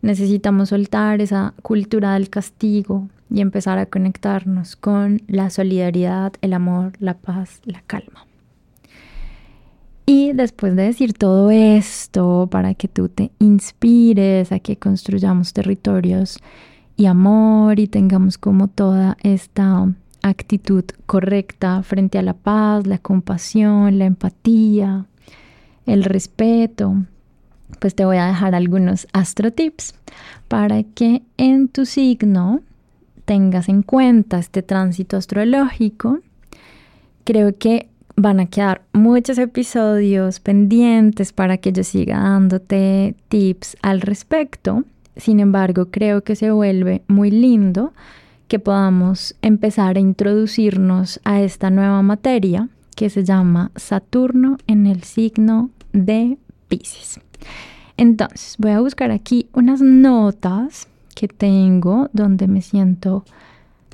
necesitamos 0.00 0.70
soltar 0.70 1.20
esa 1.20 1.52
cultura 1.60 2.14
del 2.14 2.30
castigo 2.30 3.10
y 3.28 3.42
empezar 3.42 3.76
a 3.76 3.84
conectarnos 3.84 4.74
con 4.74 5.20
la 5.26 5.50
solidaridad, 5.50 6.32
el 6.40 6.54
amor, 6.54 6.92
la 6.98 7.12
paz, 7.12 7.60
la 7.64 7.82
calma. 7.86 8.24
Y 10.06 10.32
después 10.32 10.74
de 10.76 10.84
decir 10.84 11.12
todo 11.12 11.50
esto, 11.50 12.48
para 12.50 12.72
que 12.72 12.88
tú 12.88 13.10
te 13.10 13.32
inspires 13.38 14.50
a 14.50 14.60
que 14.60 14.78
construyamos 14.78 15.52
territorios 15.52 16.38
y 16.96 17.04
amor 17.04 17.78
y 17.80 17.86
tengamos 17.86 18.38
como 18.38 18.68
toda 18.68 19.18
esta 19.22 19.92
actitud 20.22 20.84
correcta 21.06 21.82
frente 21.82 22.18
a 22.18 22.22
la 22.22 22.34
paz, 22.34 22.86
la 22.86 22.98
compasión, 22.98 23.98
la 23.98 24.06
empatía, 24.06 25.06
el 25.86 26.04
respeto, 26.04 26.94
pues 27.78 27.94
te 27.94 28.04
voy 28.04 28.16
a 28.16 28.26
dejar 28.26 28.54
algunos 28.54 29.06
astro 29.12 29.52
tips 29.52 29.94
para 30.48 30.82
que 30.82 31.22
en 31.36 31.68
tu 31.68 31.86
signo 31.86 32.60
tengas 33.24 33.68
en 33.68 33.82
cuenta 33.82 34.38
este 34.38 34.62
tránsito 34.62 35.16
astrológico. 35.16 36.20
Creo 37.24 37.56
que 37.56 37.88
van 38.16 38.40
a 38.40 38.46
quedar 38.46 38.82
muchos 38.92 39.38
episodios 39.38 40.40
pendientes 40.40 41.32
para 41.32 41.58
que 41.58 41.72
yo 41.72 41.84
siga 41.84 42.18
dándote 42.18 43.14
tips 43.28 43.76
al 43.82 44.00
respecto. 44.00 44.84
Sin 45.16 45.40
embargo, 45.40 45.88
creo 45.90 46.22
que 46.22 46.36
se 46.36 46.50
vuelve 46.50 47.02
muy 47.06 47.30
lindo 47.30 47.92
que 48.48 48.58
podamos 48.58 49.36
empezar 49.42 49.96
a 49.96 50.00
introducirnos 50.00 51.20
a 51.24 51.42
esta 51.42 51.70
nueva 51.70 52.02
materia 52.02 52.68
que 52.96 53.10
se 53.10 53.22
llama 53.22 53.70
Saturno 53.76 54.56
en 54.66 54.86
el 54.86 55.04
signo 55.04 55.70
de 55.92 56.38
Pisces. 56.66 57.20
Entonces, 57.96 58.56
voy 58.58 58.72
a 58.72 58.80
buscar 58.80 59.10
aquí 59.10 59.48
unas 59.52 59.80
notas 59.80 60.88
que 61.14 61.28
tengo 61.28 62.08
donde 62.12 62.48
me 62.48 62.62
siento 62.62 63.24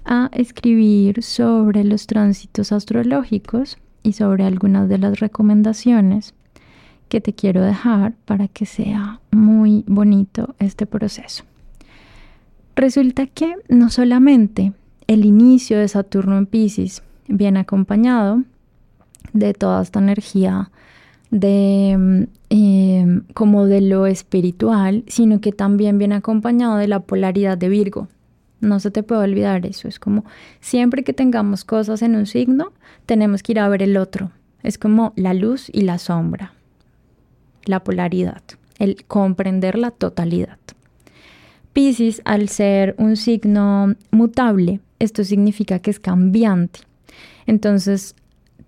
a 0.05 0.31
escribir 0.33 1.23
sobre 1.23 1.83
los 1.85 2.07
tránsitos 2.07 2.71
astrológicos 2.71 3.79
y 4.03 4.13
sobre 4.13 4.45
algunas 4.45 4.89
de 4.89 4.99
las 4.99 5.19
recomendaciones 5.19 6.35
que 7.09 7.21
te 7.21 7.33
quiero 7.33 7.63
dejar 7.63 8.15
para 8.25 8.49
que 8.49 8.67
sea 8.67 9.21
muy 9.31 9.85
bonito 9.87 10.55
este 10.59 10.87
proceso. 10.87 11.45
Resulta 12.77 13.27
que 13.27 13.55
no 13.69 13.91
solamente 13.91 14.73
el 15.07 15.25
inicio 15.25 15.79
de 15.79 15.89
Saturno 15.89 16.39
en 16.39 16.47
Pisces 16.47 17.03
viene 17.29 17.61
acompañado 17.61 18.43
de 19.33 19.55
toda 19.55 19.83
esta 19.83 20.01
energía 20.01 20.71
de 21.31 22.27
em, 22.51 23.23
como 23.35 23.67
de 23.67 23.81
lo 23.81 24.07
espiritual, 24.07 25.05
sino 25.09 25.41
que 25.41 25.53
también 25.53 25.99
viene 25.99 26.15
acompañado 26.15 26.77
de 26.77 26.89
la 26.89 27.01
polaridad 27.01 27.59
de 27.59 27.69
Virgo. 27.69 28.09
No 28.61 28.81
se 28.81 28.91
te 28.91 29.03
puede 29.03 29.23
olvidar 29.23 29.67
eso. 29.67 29.89
Es 29.89 29.99
como 29.99 30.25
siempre 30.61 31.05
que 31.05 31.13
tengamos 31.13 31.65
cosas 31.65 32.03
en 32.03 32.15
un 32.17 32.27
signo, 32.27 32.73
tenemos 33.07 33.43
que 33.43 33.53
ir 33.53 33.61
a 33.61 33.69
ver 33.69 33.83
el 33.83 33.97
otro. 33.97 34.31
Es 34.63 34.79
como 34.79 35.13
la 35.17 35.35
luz 35.35 35.69
y 35.73 35.83
la 35.83 35.99
sombra, 35.99 36.55
la 37.67 37.85
polaridad, 37.85 38.43
el 38.79 39.05
comprender 39.05 39.77
la 39.77 39.91
totalidad. 39.91 40.59
Pisces, 41.75 42.23
al 42.25 42.49
ser 42.49 42.95
un 42.99 43.17
signo 43.17 43.95
mutable, 44.13 44.81
esto 45.01 45.25
significa 45.25 45.81
que 45.81 45.91
es 45.91 45.99
cambiante. 45.99 46.81
Entonces, 47.47 48.15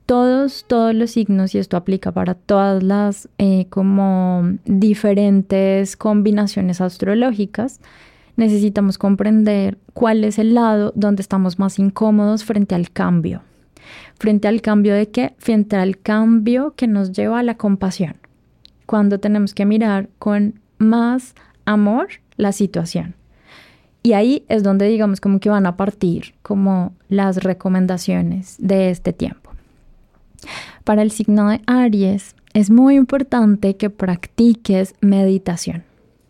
todos, 0.07 0.64
todos 0.66 0.95
los 0.95 1.12
signos, 1.12 1.55
y 1.55 1.59
esto 1.59 1.77
aplica 1.77 2.12
para 2.12 2.35
todas 2.35 2.83
las 2.83 3.29
eh, 3.38 3.66
como 3.71 4.42
diferentes 4.64 5.97
combinaciones 5.97 6.81
astrológicas, 6.81 7.81
necesitamos 8.37 8.99
comprender 8.99 9.79
cuál 9.95 10.25
es 10.25 10.38
el 10.38 10.55
lado 10.55 10.92
donde 10.97 11.23
estamos 11.23 11.61
más 11.61 11.79
incómodos 11.79 12.45
frente 12.45 12.75
al 12.75 12.90
cambio. 12.90 13.42
¿Frente 14.19 14.49
al 14.49 14.62
cambio 14.62 14.95
de 14.95 15.09
qué? 15.11 15.35
Frente 15.38 15.77
al 15.77 15.99
cambio 15.99 16.75
que 16.77 16.88
nos 16.88 17.12
lleva 17.12 17.38
a 17.38 17.45
la 17.45 17.57
compasión. 17.57 18.16
Cuando 18.85 19.21
tenemos 19.21 19.55
que 19.55 19.64
mirar 19.64 20.09
con 20.19 20.61
más 20.79 21.35
amor 21.64 22.09
la 22.37 22.53
situación. 22.53 23.14
Y 24.03 24.12
ahí 24.12 24.44
es 24.49 24.62
donde 24.62 24.87
digamos 24.87 25.20
como 25.20 25.40
que 25.40 25.49
van 25.49 25.66
a 25.66 25.77
partir 25.77 26.35
como 26.42 26.94
las 27.09 27.42
recomendaciones 27.42 28.57
de 28.59 28.90
este 28.90 29.12
tiempo. 29.12 29.51
Para 30.85 31.03
el 31.03 31.11
signo 31.11 31.49
de 31.49 31.61
Aries 31.66 32.37
es 32.55 32.70
muy 32.70 32.94
importante 32.94 33.77
que 33.77 33.90
practiques 33.90 34.94
meditación, 35.01 35.83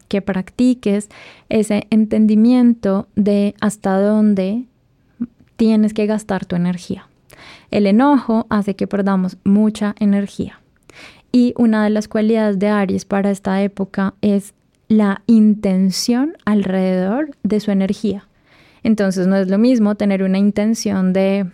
que 0.08 0.22
practiques 0.22 1.08
ese 1.50 1.86
entendimiento 1.90 3.08
de 3.14 3.54
hasta 3.60 4.00
dónde 4.00 4.64
tienes 5.56 5.92
que 5.92 6.06
gastar 6.06 6.46
tu 6.46 6.56
energía. 6.56 7.08
El 7.70 7.86
enojo 7.86 8.46
hace 8.48 8.74
que 8.74 8.86
perdamos 8.86 9.36
mucha 9.44 9.94
energía. 9.98 10.60
Y 11.32 11.52
una 11.58 11.84
de 11.84 11.90
las 11.90 12.08
cualidades 12.08 12.58
de 12.58 12.68
Aries 12.68 13.04
para 13.04 13.30
esta 13.30 13.62
época 13.62 14.14
es 14.22 14.54
la 14.88 15.22
intención 15.26 16.34
alrededor 16.44 17.30
de 17.42 17.60
su 17.60 17.70
energía. 17.70 18.26
Entonces 18.82 19.26
no 19.26 19.36
es 19.36 19.48
lo 19.48 19.58
mismo 19.58 19.96
tener 19.96 20.22
una 20.22 20.38
intención 20.38 21.12
de 21.12 21.46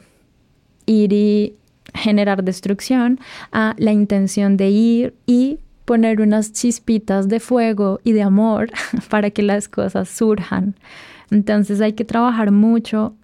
ir 0.87 1.13
y 1.13 1.55
generar 1.95 2.45
destrucción 2.45 3.21
a 3.53 3.75
la 3.79 3.93
intención 3.93 4.57
de 4.57 4.71
ir 4.71 5.15
y 5.27 5.59
poner 5.85 6.21
unas 6.21 6.53
chispitas 6.53 7.29
de 7.29 7.41
fuego 7.41 8.01
y 8.05 8.13
de 8.13 8.23
amor 8.23 8.71
para 9.11 9.31
que 9.31 9.43
las 9.43 9.69
cosas 9.69 10.09
surjan. 10.09 10.75
Entonces 11.31 11.81
hay 11.81 11.95
que 11.95 12.05
trabajar 12.05 12.51
mucho 12.51 13.15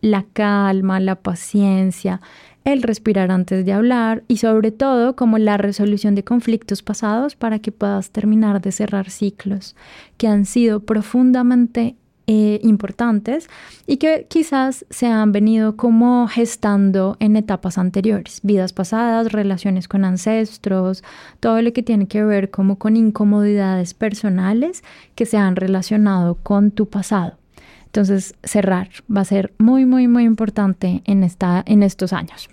la 0.00 0.24
calma, 0.32 1.00
la 1.00 1.16
paciencia, 1.16 2.20
el 2.66 2.82
respirar 2.82 3.30
antes 3.30 3.64
de 3.64 3.72
hablar 3.72 4.24
y 4.26 4.38
sobre 4.38 4.72
todo 4.72 5.14
como 5.14 5.38
la 5.38 5.56
resolución 5.56 6.16
de 6.16 6.24
conflictos 6.24 6.82
pasados 6.82 7.36
para 7.36 7.60
que 7.60 7.70
puedas 7.70 8.10
terminar 8.10 8.60
de 8.60 8.72
cerrar 8.72 9.08
ciclos 9.08 9.76
que 10.16 10.26
han 10.26 10.44
sido 10.44 10.80
profundamente 10.80 11.94
eh, 12.26 12.58
importantes 12.64 13.48
y 13.86 13.98
que 13.98 14.26
quizás 14.28 14.84
se 14.90 15.06
han 15.06 15.30
venido 15.30 15.76
como 15.76 16.26
gestando 16.26 17.16
en 17.20 17.36
etapas 17.36 17.78
anteriores, 17.78 18.40
vidas 18.42 18.72
pasadas, 18.72 19.30
relaciones 19.30 19.86
con 19.86 20.04
ancestros, 20.04 21.04
todo 21.38 21.62
lo 21.62 21.72
que 21.72 21.84
tiene 21.84 22.08
que 22.08 22.24
ver 22.24 22.50
como 22.50 22.80
con 22.80 22.96
incomodidades 22.96 23.94
personales 23.94 24.82
que 25.14 25.24
se 25.24 25.36
han 25.36 25.54
relacionado 25.54 26.34
con 26.34 26.72
tu 26.72 26.88
pasado. 26.88 27.38
Entonces, 27.84 28.34
cerrar 28.42 28.88
va 29.08 29.20
a 29.20 29.24
ser 29.24 29.54
muy, 29.58 29.86
muy, 29.86 30.08
muy 30.08 30.24
importante 30.24 31.02
en, 31.04 31.22
esta, 31.22 31.62
en 31.64 31.84
estos 31.84 32.12
años. 32.12 32.50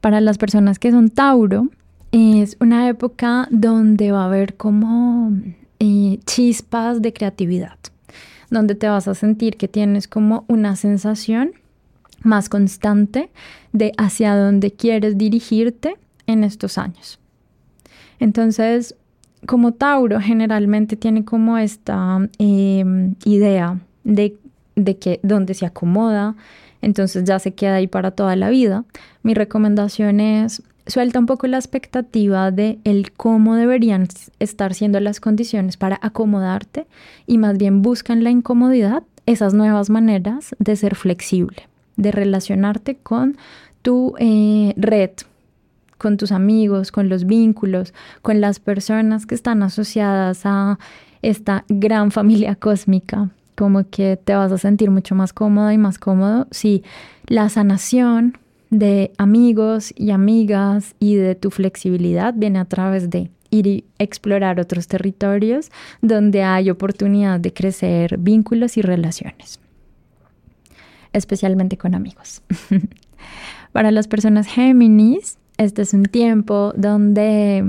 Para 0.00 0.20
las 0.20 0.38
personas 0.38 0.78
que 0.78 0.90
son 0.90 1.10
Tauro, 1.10 1.68
es 2.12 2.56
una 2.60 2.88
época 2.88 3.48
donde 3.50 4.12
va 4.12 4.22
a 4.22 4.26
haber 4.26 4.56
como 4.56 5.32
eh, 5.78 6.18
chispas 6.24 7.02
de 7.02 7.12
creatividad, 7.12 7.78
donde 8.50 8.74
te 8.74 8.88
vas 8.88 9.08
a 9.08 9.14
sentir 9.14 9.56
que 9.56 9.68
tienes 9.68 10.08
como 10.08 10.44
una 10.48 10.76
sensación 10.76 11.52
más 12.22 12.48
constante 12.48 13.30
de 13.72 13.92
hacia 13.98 14.36
dónde 14.36 14.72
quieres 14.72 15.18
dirigirte 15.18 15.96
en 16.26 16.44
estos 16.44 16.78
años. 16.78 17.18
Entonces, 18.18 18.94
como 19.46 19.72
Tauro 19.72 20.20
generalmente 20.20 20.96
tiene 20.96 21.24
como 21.24 21.58
esta 21.58 22.28
em, 22.38 23.14
idea 23.24 23.78
de, 24.04 24.36
de 24.74 24.96
que 24.98 25.20
donde 25.22 25.54
se 25.54 25.66
acomoda, 25.66 26.34
entonces 26.86 27.24
ya 27.24 27.40
se 27.40 27.52
queda 27.52 27.74
ahí 27.74 27.88
para 27.88 28.12
toda 28.12 28.36
la 28.36 28.48
vida. 28.48 28.84
Mi 29.24 29.34
recomendación 29.34 30.20
es 30.20 30.62
suelta 30.86 31.18
un 31.18 31.26
poco 31.26 31.48
la 31.48 31.56
expectativa 31.56 32.52
de 32.52 32.78
el 32.84 33.10
cómo 33.10 33.56
deberían 33.56 34.06
estar 34.38 34.72
siendo 34.72 35.00
las 35.00 35.18
condiciones 35.18 35.76
para 35.76 35.98
acomodarte 36.00 36.86
y 37.26 37.38
más 37.38 37.58
bien 37.58 37.82
busca 37.82 38.12
en 38.12 38.22
la 38.22 38.30
incomodidad 38.30 39.02
esas 39.26 39.52
nuevas 39.52 39.90
maneras 39.90 40.54
de 40.60 40.76
ser 40.76 40.94
flexible, 40.94 41.68
de 41.96 42.12
relacionarte 42.12 42.94
con 42.94 43.36
tu 43.82 44.14
eh, 44.20 44.72
red, 44.76 45.10
con 45.98 46.16
tus 46.16 46.30
amigos, 46.30 46.92
con 46.92 47.08
los 47.08 47.24
vínculos, 47.24 47.94
con 48.22 48.40
las 48.40 48.60
personas 48.60 49.26
que 49.26 49.34
están 49.34 49.64
asociadas 49.64 50.42
a 50.44 50.78
esta 51.20 51.64
gran 51.68 52.12
familia 52.12 52.54
cósmica 52.54 53.30
como 53.56 53.88
que 53.88 54.16
te 54.16 54.34
vas 54.34 54.52
a 54.52 54.58
sentir 54.58 54.90
mucho 54.90 55.14
más 55.14 55.32
cómoda 55.32 55.72
y 55.72 55.78
más 55.78 55.98
cómodo 55.98 56.46
si 56.50 56.84
la 57.26 57.48
sanación 57.48 58.38
de 58.70 59.12
amigos 59.18 59.92
y 59.96 60.10
amigas 60.10 60.94
y 60.98 61.16
de 61.16 61.34
tu 61.34 61.50
flexibilidad 61.50 62.34
viene 62.36 62.58
a 62.58 62.64
través 62.64 63.10
de 63.10 63.30
ir 63.50 63.66
y 63.66 63.84
explorar 63.98 64.60
otros 64.60 64.88
territorios 64.88 65.70
donde 66.02 66.42
hay 66.42 66.70
oportunidad 66.70 67.40
de 67.40 67.52
crecer 67.52 68.18
vínculos 68.18 68.76
y 68.76 68.82
relaciones, 68.82 69.60
especialmente 71.12 71.76
con 71.78 71.94
amigos. 71.94 72.42
Para 73.72 73.90
las 73.90 74.08
personas 74.08 74.46
Géminis, 74.46 75.38
este 75.58 75.82
es 75.82 75.94
un 75.94 76.04
tiempo 76.04 76.72
donde 76.76 77.64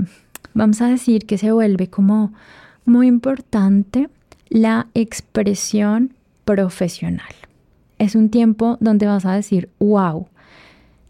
vamos 0.54 0.82
a 0.82 0.88
decir 0.88 1.26
que 1.26 1.38
se 1.38 1.52
vuelve 1.52 1.90
como 1.90 2.34
muy 2.86 3.08
importante 3.08 4.10
la 4.50 4.88
expresión 4.94 6.14
profesional. 6.46 7.34
Es 8.00 8.16
un 8.16 8.30
tiempo 8.30 8.78
donde 8.80 9.06
vas 9.06 9.26
a 9.26 9.34
decir, 9.34 9.70
wow, 9.80 10.28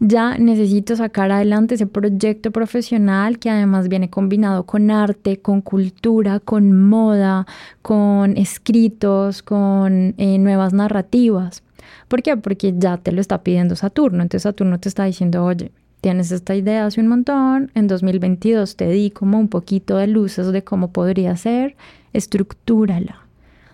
ya 0.00 0.38
necesito 0.38 0.94
sacar 0.96 1.32
adelante 1.32 1.74
ese 1.74 1.86
proyecto 1.86 2.50
profesional 2.50 3.38
que 3.38 3.50
además 3.50 3.88
viene 3.88 4.10
combinado 4.10 4.64
con 4.64 4.90
arte, 4.90 5.40
con 5.40 5.60
cultura, 5.60 6.40
con 6.40 6.88
moda, 6.88 7.46
con 7.82 8.36
escritos, 8.36 9.42
con 9.42 10.14
eh, 10.16 10.38
nuevas 10.38 10.72
narrativas. 10.72 11.62
¿Por 12.06 12.22
qué? 12.22 12.36
Porque 12.36 12.74
ya 12.78 12.96
te 12.98 13.12
lo 13.12 13.20
está 13.20 13.42
pidiendo 13.42 13.76
Saturno. 13.76 14.22
Entonces 14.22 14.42
Saturno 14.42 14.78
te 14.78 14.88
está 14.88 15.04
diciendo, 15.04 15.44
oye, 15.44 15.72
tienes 16.00 16.30
esta 16.30 16.54
idea 16.54 16.86
hace 16.86 17.00
un 17.00 17.08
montón, 17.08 17.72
en 17.74 17.88
2022 17.88 18.76
te 18.76 18.88
di 18.88 19.10
como 19.10 19.38
un 19.38 19.48
poquito 19.48 19.96
de 19.96 20.06
luces 20.06 20.52
de 20.52 20.62
cómo 20.62 20.92
podría 20.92 21.36
ser, 21.36 21.76
estructúrala 22.12 23.27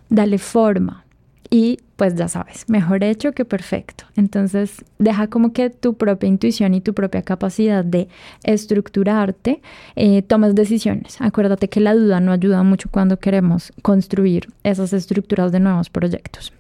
dale 0.09 0.39
forma 0.39 1.05
y 1.51 1.79
pues 1.97 2.17
ya 2.17 2.27
sabes, 2.27 2.69
mejor 2.69 3.05
hecho 3.05 3.33
que 3.33 3.45
perfecto. 3.45 4.05
Entonces 4.17 4.85
deja 4.99 5.29
como 5.29 5.53
que 5.53 5.71
tu 5.71 5.95
propia 5.95 6.29
intuición 6.29 6.75
y 6.75 6.81
tu 6.81 6.95
propia 6.95 7.23
capacidad 7.23 7.85
de 7.85 8.09
estructurarte 8.43 9.63
eh, 9.95 10.23
tomes 10.23 10.55
decisiones. 10.57 11.17
Acuérdate 11.21 11.69
que 11.69 11.79
la 11.79 11.95
duda 11.95 12.19
no 12.19 12.33
ayuda 12.33 12.63
mucho 12.65 12.89
cuando 12.91 13.19
queremos 13.21 13.73
construir 13.83 14.49
esas 14.65 14.93
estructuras 14.93 15.53
de 15.53 15.61
nuevos 15.61 15.91
proyectos. 15.91 16.53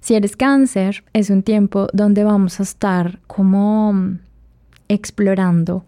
Si 0.00 0.14
eres 0.14 0.36
cáncer, 0.36 1.04
es 1.12 1.30
un 1.30 1.42
tiempo 1.42 1.88
donde 1.92 2.24
vamos 2.24 2.60
a 2.60 2.62
estar 2.62 3.20
como 3.26 4.16
explorando 4.88 5.84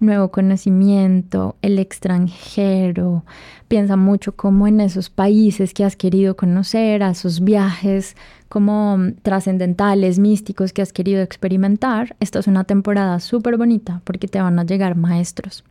nuevo 0.00 0.30
conocimiento, 0.30 1.56
el 1.62 1.78
extranjero. 1.78 3.24
Piensa 3.68 3.96
mucho 3.96 4.32
como 4.32 4.66
en 4.66 4.80
esos 4.80 5.10
países 5.10 5.74
que 5.74 5.84
has 5.84 5.94
querido 5.94 6.36
conocer, 6.36 7.02
a 7.02 7.10
esos 7.10 7.40
viajes 7.44 8.16
como 8.48 8.98
trascendentales, 9.22 10.18
místicos 10.18 10.72
que 10.72 10.82
has 10.82 10.92
querido 10.92 11.22
experimentar. 11.22 12.16
Esta 12.18 12.40
es 12.40 12.48
una 12.48 12.64
temporada 12.64 13.20
súper 13.20 13.56
bonita 13.56 14.00
porque 14.04 14.26
te 14.26 14.40
van 14.40 14.58
a 14.58 14.64
llegar 14.64 14.96
maestros. 14.96 15.64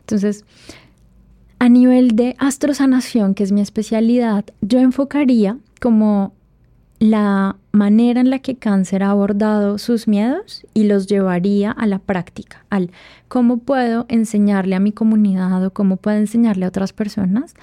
Entonces, 0.00 0.44
a 1.58 1.68
nivel 1.70 2.14
de 2.14 2.36
astrosanación, 2.38 3.34
que 3.34 3.44
es 3.44 3.52
mi 3.52 3.62
especialidad, 3.62 4.44
yo 4.60 4.78
enfocaría 4.78 5.56
como 5.80 6.35
la 6.98 7.56
manera 7.72 8.20
en 8.20 8.30
la 8.30 8.38
que 8.38 8.56
cáncer 8.56 9.02
ha 9.02 9.10
abordado 9.10 9.78
sus 9.78 10.08
miedos 10.08 10.66
y 10.72 10.84
los 10.84 11.06
llevaría 11.06 11.70
a 11.70 11.86
la 11.86 11.98
práctica, 11.98 12.64
al 12.70 12.90
cómo 13.28 13.58
puedo 13.58 14.06
enseñarle 14.08 14.76
a 14.76 14.80
mi 14.80 14.92
comunidad 14.92 15.64
o 15.64 15.72
cómo 15.72 15.96
puedo 15.96 16.16
enseñarle 16.16 16.64
a 16.64 16.68
otras 16.68 16.92
personas 16.92 17.54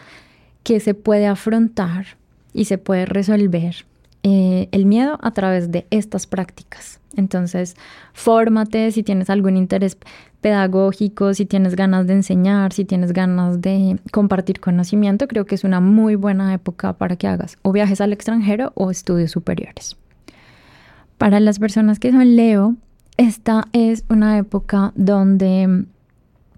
que 0.63 0.79
se 0.79 0.93
puede 0.93 1.27
afrontar 1.27 2.05
y 2.53 2.65
se 2.65 2.77
puede 2.77 3.05
resolver 3.05 3.85
eh, 4.23 4.69
el 4.71 4.85
miedo 4.85 5.19
a 5.21 5.31
través 5.31 5.71
de 5.71 5.85
estas 5.89 6.27
prácticas. 6.27 6.99
Entonces, 7.15 7.75
fórmate 8.13 8.91
si 8.91 9.03
tienes 9.03 9.29
algún 9.29 9.57
interés 9.57 9.97
pedagógico, 10.41 11.33
si 11.33 11.45
tienes 11.45 11.75
ganas 11.75 12.07
de 12.07 12.13
enseñar, 12.13 12.73
si 12.73 12.85
tienes 12.85 13.13
ganas 13.13 13.61
de 13.61 13.99
compartir 14.11 14.59
conocimiento, 14.59 15.27
creo 15.27 15.45
que 15.45 15.55
es 15.55 15.63
una 15.63 15.79
muy 15.79 16.15
buena 16.15 16.53
época 16.53 16.93
para 16.93 17.15
que 17.15 17.27
hagas 17.27 17.57
o 17.61 17.71
viajes 17.71 18.01
al 18.01 18.13
extranjero 18.13 18.71
o 18.75 18.91
estudios 18.91 19.31
superiores. 19.31 19.95
Para 21.17 21.39
las 21.39 21.59
personas 21.59 21.99
que 21.99 22.11
son 22.11 22.35
Leo, 22.35 22.75
esta 23.17 23.67
es 23.73 24.03
una 24.09 24.37
época 24.37 24.91
donde 24.95 25.85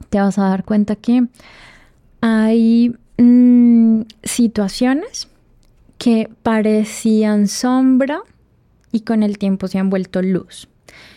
te 0.09 0.19
vas 0.19 0.39
a 0.39 0.49
dar 0.49 0.63
cuenta 0.63 0.95
que 0.95 1.27
hay 2.21 2.95
mm, 3.17 4.01
situaciones 4.23 5.27
que 5.97 6.29
parecían 6.43 7.47
sombra 7.47 8.21
y 8.91 9.01
con 9.01 9.23
el 9.23 9.37
tiempo 9.37 9.67
se 9.67 9.79
han 9.79 9.89
vuelto 9.89 10.21
luz. 10.21 10.67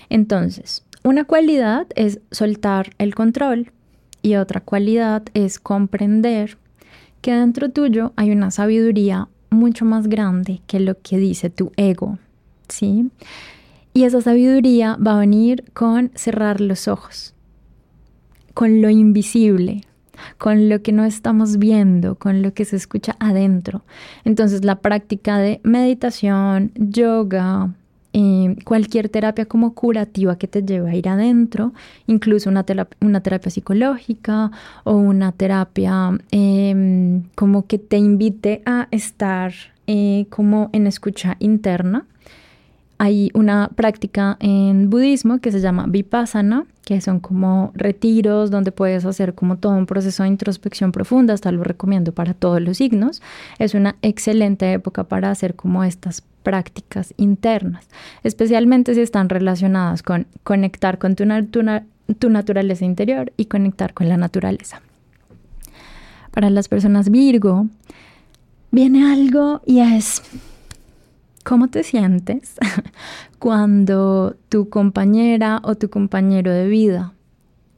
Entonces, 0.09 0.85
una 1.05 1.25
cualidad 1.25 1.87
es 1.95 2.21
soltar 2.31 2.91
el 2.99 3.15
control 3.15 3.73
y 4.23 4.37
otra 4.37 4.61
cualidad 4.61 5.23
es 5.35 5.59
comprender 5.59 6.59
que 7.21 7.33
dentro 7.33 7.71
tuyo 7.71 8.13
hay 8.17 8.31
una 8.31 8.51
sabiduría 8.51 9.29
mucho 9.51 9.85
más 9.85 10.09
grande 10.09 10.61
que 10.67 10.81
lo 10.81 11.01
que 11.01 11.19
dice 11.19 11.51
tu 11.51 11.73
ego, 11.77 12.19
¿sí? 12.69 13.11
Y 13.95 14.05
esa 14.05 14.21
sabiduría 14.21 14.97
va 14.97 15.17
a 15.17 15.21
venir 15.21 15.65
con 15.73 16.11
cerrar 16.15 16.61
los 16.61 16.89
ojos, 16.89 17.35
con 18.55 18.83
lo 18.83 18.91
invisible, 18.91 19.85
con 20.39 20.69
lo 20.69 20.83
que 20.83 20.93
no 20.93 21.05
estamos 21.05 21.59
viendo, 21.59 22.15
con 22.15 22.43
lo 22.43 22.53
que 22.53 22.65
se 22.65 22.77
escucha 22.77 23.17
adentro. 23.19 23.83
Entonces 24.25 24.65
la 24.65 24.77
práctica 24.77 25.39
de 25.39 25.61
meditación, 25.63 26.73
yoga, 26.75 27.71
eh, 28.15 28.57
cualquier 28.65 29.11
terapia 29.11 29.45
como 29.45 29.75
curativa 29.75 30.39
que 30.39 30.49
te 30.49 30.63
lleve 30.63 30.91
a 30.91 30.95
ir 30.95 31.09
adentro, 31.09 31.73
incluso 32.07 32.49
una, 32.49 32.65
terapia, 32.65 33.51
psicológica 33.51 34.51
o 34.85 34.95
una 34.97 35.33
terapia 35.33 36.19
em, 36.31 37.23
como 37.35 37.67
que 37.67 37.79
te 37.79 37.99
invite 37.99 38.63
a 38.65 38.89
estar 38.91 39.53
eh, 39.87 40.27
como 40.31 40.71
en 40.73 40.87
escucha 40.87 41.37
interna 41.39 42.07
hay 42.99 43.31
una 43.33 43.71
práctica 43.75 44.37
en 44.41 44.91
budismo 44.91 45.39
que 45.39 45.53
se 45.53 45.61
llama 45.61 45.87
vipassana, 45.89 46.67
que 46.85 47.01
son 47.01 47.21
como 47.21 47.71
retiros 47.75 48.51
donde 48.51 48.73
puedes 48.73 49.05
hacer 49.05 49.35
como 49.35 49.57
todo 49.57 49.73
un 49.73 49.87
proceso 49.87 50.25
de 50.25 50.31
introspección 50.31 50.91
profunda, 50.91 51.33
hasta 51.33 51.53
lo 51.53 51.63
recomiendo 51.63 52.13
para 52.13 52.35
todos 52.35 52.61
los 52.61 52.79
signos. 52.79 53.23
Es 53.61 53.75
una 53.75 53.95
excelente 54.03 54.73
época 54.73 55.05
para 55.05 55.31
hacer 55.31 55.55
como 55.55 55.85
estas 55.85 56.25
prácticas 56.43 57.15
internas, 57.17 57.89
especialmente 58.25 58.95
si 58.95 59.01
están 59.01 59.29
relacionadas 59.29 60.03
con 60.03 60.27
conectar 60.43 60.99
con 60.99 61.15
tu, 61.15 61.25
tu 62.19 62.31
naturaleza 62.31 62.85
interior 62.85 63.33
y 63.37 63.45
conectar 63.45 63.95
con 63.95 64.09
la 64.09 64.17
naturaleza. 64.17 64.81
Para 66.33 66.51
las 66.51 66.69
personas 66.69 67.11
Virgo, 67.11 67.67
viene 68.71 69.13
algo 69.13 69.63
y 69.67 69.81
es 69.81 70.23
¿Cómo 71.49 71.69
te 71.69 71.83
sientes 71.83 72.57
cuando 73.39 74.37
tu 74.51 74.69
compañera 74.69 75.63
o 75.65 75.77
tu 75.77 75.89
compañero 75.89 76.53
de 76.53 76.69
vida 76.69 77.15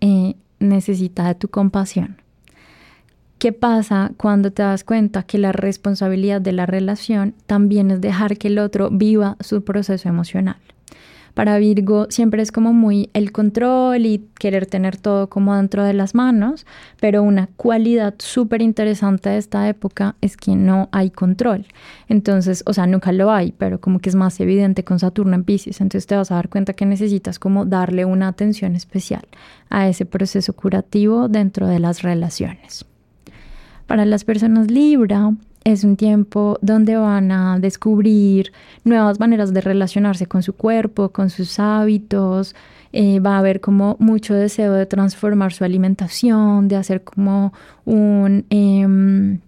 eh, 0.00 0.34
necesita 0.58 1.28
de 1.28 1.36
tu 1.36 1.50
compasión? 1.50 2.16
¿Qué 3.38 3.52
pasa 3.52 4.10
cuando 4.16 4.50
te 4.50 4.64
das 4.64 4.82
cuenta 4.82 5.22
que 5.22 5.38
la 5.38 5.52
responsabilidad 5.52 6.40
de 6.40 6.50
la 6.50 6.66
relación 6.66 7.32
también 7.46 7.92
es 7.92 8.00
dejar 8.00 8.38
que 8.38 8.48
el 8.48 8.58
otro 8.58 8.90
viva 8.90 9.36
su 9.38 9.62
proceso 9.62 10.08
emocional? 10.08 10.56
Para 11.34 11.58
Virgo 11.58 12.06
siempre 12.10 12.42
es 12.42 12.52
como 12.52 12.72
muy 12.72 13.10
el 13.14 13.32
control 13.32 14.06
y 14.06 14.26
querer 14.38 14.66
tener 14.66 14.96
todo 14.96 15.28
como 15.28 15.56
dentro 15.56 15.84
de 15.84 15.92
las 15.92 16.14
manos, 16.14 16.66
pero 17.00 17.22
una 17.22 17.48
cualidad 17.56 18.14
súper 18.18 18.62
interesante 18.62 19.30
de 19.30 19.38
esta 19.38 19.68
época 19.68 20.16
es 20.20 20.36
que 20.36 20.56
no 20.56 20.88
hay 20.92 21.10
control. 21.10 21.66
Entonces, 22.08 22.62
o 22.66 22.72
sea, 22.72 22.86
nunca 22.86 23.12
lo 23.12 23.30
hay, 23.30 23.52
pero 23.52 23.80
como 23.80 24.00
que 24.00 24.08
es 24.08 24.14
más 24.14 24.40
evidente 24.40 24.84
con 24.84 24.98
Saturno 24.98 25.34
en 25.34 25.44
Pisces. 25.44 25.80
Entonces 25.80 26.06
te 26.06 26.16
vas 26.16 26.30
a 26.30 26.36
dar 26.36 26.48
cuenta 26.48 26.72
que 26.72 26.86
necesitas 26.86 27.38
como 27.38 27.64
darle 27.64 28.04
una 28.04 28.28
atención 28.28 28.76
especial 28.76 29.26
a 29.68 29.88
ese 29.88 30.06
proceso 30.06 30.52
curativo 30.52 31.28
dentro 31.28 31.66
de 31.66 31.78
las 31.78 32.02
relaciones. 32.02 32.84
Para 33.90 34.04
las 34.04 34.22
personas 34.22 34.70
Libra, 34.70 35.32
es 35.64 35.82
un 35.82 35.96
tiempo 35.96 36.60
donde 36.62 36.94
van 36.94 37.32
a 37.32 37.58
descubrir 37.58 38.52
nuevas 38.84 39.18
maneras 39.18 39.52
de 39.52 39.60
relacionarse 39.60 40.26
con 40.26 40.44
su 40.44 40.52
cuerpo, 40.52 41.08
con 41.08 41.28
sus 41.28 41.58
hábitos. 41.58 42.54
Eh, 42.92 43.18
va 43.18 43.34
a 43.34 43.38
haber 43.40 43.60
como 43.60 43.96
mucho 43.98 44.32
deseo 44.34 44.74
de 44.74 44.86
transformar 44.86 45.52
su 45.52 45.64
alimentación, 45.64 46.68
de 46.68 46.76
hacer 46.76 47.02
como 47.02 47.52
un 47.84 48.46
em, 48.50 49.40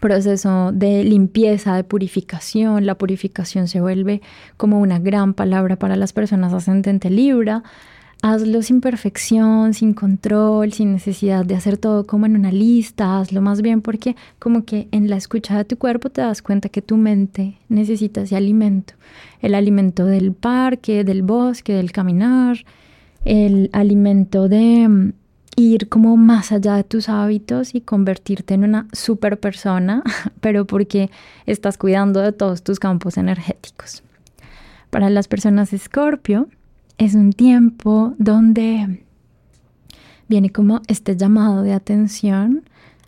proceso 0.00 0.70
de 0.70 1.02
limpieza, 1.02 1.74
de 1.74 1.82
purificación. 1.82 2.84
La 2.84 2.96
purificación 2.96 3.68
se 3.68 3.80
vuelve 3.80 4.20
como 4.58 4.80
una 4.80 4.98
gran 4.98 5.32
palabra 5.32 5.76
para 5.76 5.96
las 5.96 6.12
personas 6.12 6.52
ascendente 6.52 7.08
Libra 7.08 7.62
hazlo 8.22 8.62
sin 8.62 8.80
perfección, 8.80 9.74
sin 9.74 9.94
control, 9.94 10.72
sin 10.72 10.92
necesidad 10.92 11.44
de 11.44 11.54
hacer 11.54 11.76
todo 11.76 12.06
como 12.06 12.26
en 12.26 12.36
una 12.36 12.50
lista, 12.50 13.20
hazlo 13.20 13.40
más 13.40 13.62
bien 13.62 13.80
porque 13.80 14.16
como 14.38 14.64
que 14.64 14.88
en 14.90 15.08
la 15.08 15.16
escucha 15.16 15.56
de 15.56 15.64
tu 15.64 15.78
cuerpo 15.78 16.10
te 16.10 16.20
das 16.20 16.42
cuenta 16.42 16.68
que 16.68 16.82
tu 16.82 16.96
mente 16.96 17.58
necesita 17.68 18.22
ese 18.22 18.36
alimento, 18.36 18.94
el 19.40 19.54
alimento 19.54 20.04
del 20.04 20.32
parque, 20.32 21.04
del 21.04 21.22
bosque, 21.22 21.74
del 21.74 21.92
caminar, 21.92 22.64
el 23.24 23.70
alimento 23.72 24.48
de 24.48 24.88
mm, 24.88 25.12
ir 25.56 25.88
como 25.88 26.16
más 26.16 26.50
allá 26.52 26.74
de 26.76 26.84
tus 26.84 27.08
hábitos 27.08 27.74
y 27.74 27.80
convertirte 27.80 28.54
en 28.54 28.64
una 28.64 28.88
super 28.92 29.38
persona, 29.38 30.02
pero 30.40 30.66
porque 30.66 31.10
estás 31.46 31.78
cuidando 31.78 32.20
de 32.20 32.32
todos 32.32 32.62
tus 32.62 32.80
campos 32.80 33.16
energéticos. 33.16 34.02
Para 34.90 35.10
las 35.10 35.28
personas 35.28 35.72
Escorpio, 35.72 36.48
es 36.98 37.14
un 37.14 37.32
tiempo 37.32 38.14
donde 38.18 39.04
viene 40.28 40.50
como 40.50 40.82
este 40.88 41.16
llamado 41.16 41.62
de 41.62 41.72
atención 41.72 42.64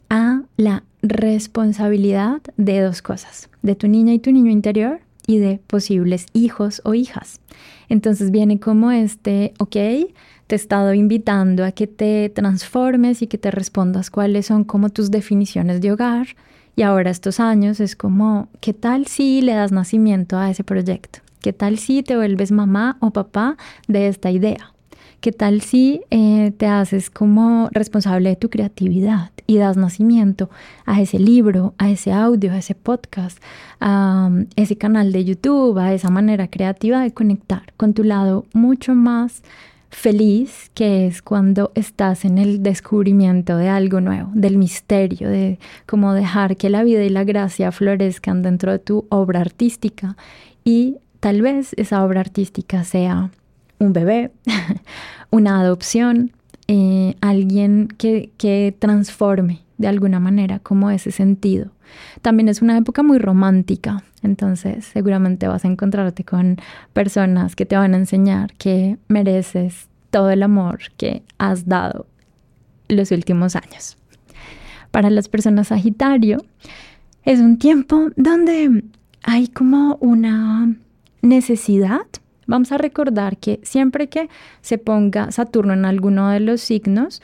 a 0.09 0.43
la 0.57 0.85
responsabilidad 1.03 2.41
de 2.57 2.81
dos 2.81 3.03
cosas, 3.03 3.51
de 3.63 3.75
tu 3.75 3.89
niña 3.89 4.15
y 4.15 4.19
tu 4.21 4.33
niño 4.33 4.51
interior 4.51 5.01
y 5.27 5.39
de 5.39 5.61
posibles 5.67 6.27
hijos 6.33 6.81
o 6.85 6.95
hijas. 6.95 7.41
Entonces 7.89 8.31
viene 8.31 8.61
como 8.61 8.91
este, 8.93 9.55
ok, 9.59 9.73
te 9.73 10.11
he 10.51 10.55
estado 10.55 10.95
invitando 10.95 11.65
a 11.65 11.73
que 11.73 11.87
te 11.87 12.29
transformes 12.31 13.23
y 13.23 13.27
que 13.27 13.39
te 13.39 13.51
respondas 13.51 14.11
cuáles 14.11 14.47
son 14.47 14.65
como 14.65 14.91
tus 14.91 15.11
definiciones 15.11 15.81
de 15.81 15.93
hogar. 15.93 16.29
Y 16.77 16.83
ahora 16.83 17.11
estos 17.11 17.41
años 17.41 17.81
es 17.81 17.97
como, 17.97 18.49
¿qué 18.61 18.73
tal 18.73 19.07
si 19.07 19.43
le 19.43 19.55
das 19.55 19.73
nacimiento 19.73 20.39
a 20.39 20.51
ese 20.51 20.65
proyecto? 20.65 21.21
¿Qué 21.41 21.55
tal 21.55 21.79
si 21.79 22.03
te 22.03 22.17
vuelves 22.17 22.53
mamá 22.53 22.99
o 23.01 23.13
papá 23.13 23.57
de 23.89 24.09
esta 24.09 24.31
idea? 24.31 24.75
¿Qué 25.21 25.33
tal 25.33 25.63
si 25.63 26.03
eh, 26.11 26.53
te 26.57 26.67
haces 26.67 27.09
como 27.09 27.71
responsable 27.73 28.29
de 28.29 28.37
tu 28.37 28.51
creatividad 28.51 29.31
y 29.47 29.57
das 29.57 29.79
nacimiento 29.79 30.51
a 30.85 31.01
ese 31.01 31.19
libro, 31.19 31.73
a 31.79 31.91
ese 31.91 32.13
audio, 32.13 32.53
a 32.53 32.59
ese 32.59 32.75
podcast, 32.75 33.43
a 33.81 34.31
ese 34.57 34.77
canal 34.77 35.13
de 35.13 35.25
YouTube, 35.25 35.79
a 35.79 35.95
esa 35.95 36.11
manera 36.11 36.49
creativa 36.49 37.01
de 37.01 37.13
conectar 37.13 37.73
con 37.79 37.95
tu 37.95 38.05
lado 38.05 38.45
mucho 38.53 38.95
más 38.95 39.43
feliz, 39.91 40.71
que 40.75 41.07
es 41.07 41.23
cuando 41.23 41.73
estás 41.75 42.25
en 42.25 42.37
el 42.37 42.63
descubrimiento 42.63 43.57
de 43.57 43.69
algo 43.69 44.01
nuevo, 44.01 44.31
del 44.35 44.59
misterio, 44.59 45.29
de 45.31 45.59
cómo 45.87 46.13
dejar 46.13 46.57
que 46.57 46.71
la 46.71 46.83
vida 46.83 47.03
y 47.03 47.09
la 47.09 47.25
gracia 47.25 47.73
florezcan 47.73 48.43
dentro 48.43 48.73
de 48.73 48.79
tu 48.79 49.07
obra 49.09 49.41
artística 49.41 50.17
y 50.65 50.97
Tal 51.21 51.43
vez 51.43 51.75
esa 51.77 52.05
obra 52.05 52.21
artística 52.21 52.85
sea 52.85 53.31
un 53.79 53.93
bebé, 53.93 54.33
una 55.31 55.61
adopción, 55.61 56.33
eh, 56.67 57.15
alguien 57.21 57.89
que, 57.89 58.31
que 58.37 58.75
transforme 58.79 59.61
de 59.77 59.89
alguna 59.89 60.21
manera 60.21 60.59
como 60.59 60.91
ese 60.91 61.11
sentido. 61.11 61.71
También 62.23 62.49
es 62.49 62.63
una 62.63 62.77
época 62.77 63.03
muy 63.03 63.19
romántica, 63.19 64.05
entonces 64.23 64.85
seguramente 64.85 65.49
vas 65.49 65.65
a 65.65 65.69
encontrarte 65.69 66.25
con 66.25 66.59
personas 66.93 67.57
que 67.57 67.67
te 67.67 67.77
van 67.77 67.95
a 67.95 67.99
enseñar 67.99 68.53
que 68.55 68.99
mereces 69.09 69.89
todo 70.11 70.31
el 70.31 70.43
amor 70.43 70.81
que 70.97 71.23
has 71.39 71.67
dado 71.67 72.07
los 72.89 73.11
últimos 73.11 73.57
años. 73.57 73.97
Para 74.91 75.11
las 75.11 75.29
personas 75.29 75.69
Sagitario, 75.69 76.45
es 77.25 77.41
un 77.41 77.59
tiempo 77.59 78.11
donde 78.17 78.85
hay 79.23 79.49
como 79.49 79.97
una 80.01 80.75
necesidad, 81.23 82.07
vamos 82.47 82.73
a 82.73 82.79
recordar 82.79 83.37
que 83.37 83.61
siempre 83.63 84.09
que 84.09 84.29
se 84.61 84.79
ponga 84.79 85.31
Saturno 85.31 85.73
en 85.73 85.85
alguno 85.85 86.31
de 86.31 86.41
los 86.41 86.61
signos, 86.61 87.23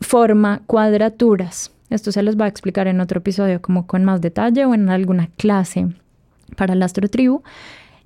forma 0.00 0.62
cuadraturas. 0.66 1.72
Esto 1.90 2.12
se 2.12 2.22
los 2.22 2.36
va 2.36 2.44
a 2.44 2.48
explicar 2.48 2.86
en 2.86 3.00
otro 3.00 3.18
episodio 3.18 3.60
como 3.60 3.86
con 3.86 4.04
más 4.04 4.20
detalle 4.20 4.64
o 4.64 4.74
en 4.74 4.88
alguna 4.88 5.28
clase 5.36 5.88
para 6.56 6.74
la 6.74 6.86
astrotribu. 6.86 7.42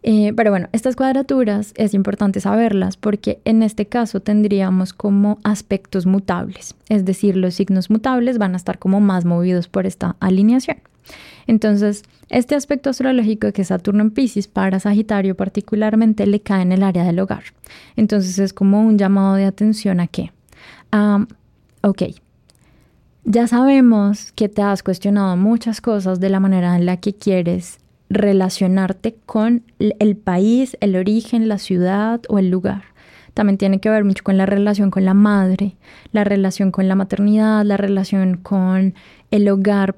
Eh, 0.07 0.34
pero 0.36 0.50
bueno, 0.50 0.68
estas 0.72 0.96
cuadraturas 0.96 1.72
es 1.76 1.94
importante 1.94 2.38
saberlas 2.38 2.98
porque 2.98 3.40
en 3.46 3.62
este 3.62 3.86
caso 3.86 4.20
tendríamos 4.20 4.92
como 4.92 5.38
aspectos 5.44 6.05
mutables, 6.05 6.74
es 6.90 7.07
decir, 7.07 7.38
los 7.38 7.55
signos 7.55 7.88
mutables 7.88 8.36
van 8.36 8.52
a 8.52 8.59
estar 8.59 8.78
como 8.78 9.00
más 9.00 9.24
movidos 9.24 9.66
por 9.66 9.86
esta 9.86 10.14
alineación. 10.20 10.76
Entonces, 11.46 12.02
este 12.28 12.55
aspecto 12.55 12.90
astrológico 12.90 13.50
que 13.52 13.64
Saturno 13.64 14.02
en 14.02 14.11
Pisces 14.11 14.46
para 14.46 14.78
Sagitario 14.78 15.36
particularmente 15.36 16.26
le 16.26 16.40
cae 16.40 16.61
en 16.61 16.72
el 16.72 16.82
área 16.82 17.05
del 17.05 17.18
hogar. 17.18 17.44
Entonces 17.96 18.38
es 18.38 18.52
como 18.52 18.82
un 18.82 18.98
llamado 18.98 19.36
de 19.36 19.46
atención 19.46 20.00
a 20.00 20.07
qué. 20.07 20.32
ok, 21.80 22.02
ya 23.24 23.46
sabemos 23.46 24.32
que 24.32 24.50
te 24.50 24.61
has 24.61 24.82
cuestionado 24.82 25.34
muchas 25.38 25.80
cosas 25.80 26.20
de 26.20 26.28
la 26.28 26.40
manera 26.40 26.76
en 26.76 26.84
la 26.84 26.98
que 26.98 27.14
quieres 27.14 27.78
relacionarte 28.11 29.16
con 29.26 29.62
el 29.78 30.16
país, 30.16 30.76
el 30.80 30.96
origen, 30.96 31.48
la 31.48 31.59
ciudad 31.59 32.20
o 32.28 32.38
el 32.38 32.50
lugar. 32.50 32.84
También 33.34 33.59
tiene 33.59 33.80
que 33.80 33.90
ver 33.90 34.05
mucho 34.05 34.22
con 34.22 34.36
la 34.36 34.46
relación 34.46 34.90
con 34.90 35.05
la 35.05 35.14
madre, 35.14 35.76
la 36.12 36.22
relación 36.22 36.70
con 36.70 36.86
la 36.86 36.94
maternidad, 36.94 37.64
la 37.64 37.76
relación 37.76 38.36
con 38.36 38.94
el 39.30 39.48
hogar 39.48 39.96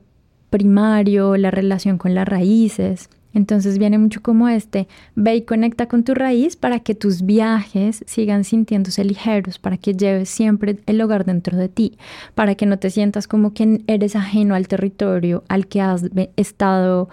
primario, 0.49 1.37
la 1.37 1.51
relación 1.51 1.99
con 1.99 2.15
las 2.15 2.27
raíces. 2.27 3.11
Entonces 3.35 3.77
viene 3.77 3.99
mucho 3.99 4.23
como 4.23 4.49
este, 4.49 4.89
ve 5.15 5.37
y 5.37 5.43
conecta 5.43 5.87
con 5.87 6.05
tu 6.05 6.15
raíz 6.15 6.57
para 6.57 6.81
que 6.81 6.95
tus 6.95 7.21
viajes 7.21 8.03
sigan 8.07 8.45
sintiéndose 8.45 9.05
ligeros, 9.05 9.59
para 9.59 9.77
que 9.77 9.93
lleves 9.93 10.31
siempre 10.31 10.79
el 10.87 10.99
hogar 11.03 11.27
dentro 11.27 11.59
de 11.59 11.69
ti, 11.69 11.99
para 12.35 12.55
que 12.55 12.65
no 12.65 12.79
te 12.79 12.89
sientas 12.89 13.29
como 13.29 13.53
que 13.53 13.83
eres 13.89 14.17
ajeno 14.17 14.55
al 14.55 14.69
territorio 14.69 15.45
al 15.49 15.67
que 15.67 15.83
has 15.83 16.07
estado, 16.37 17.11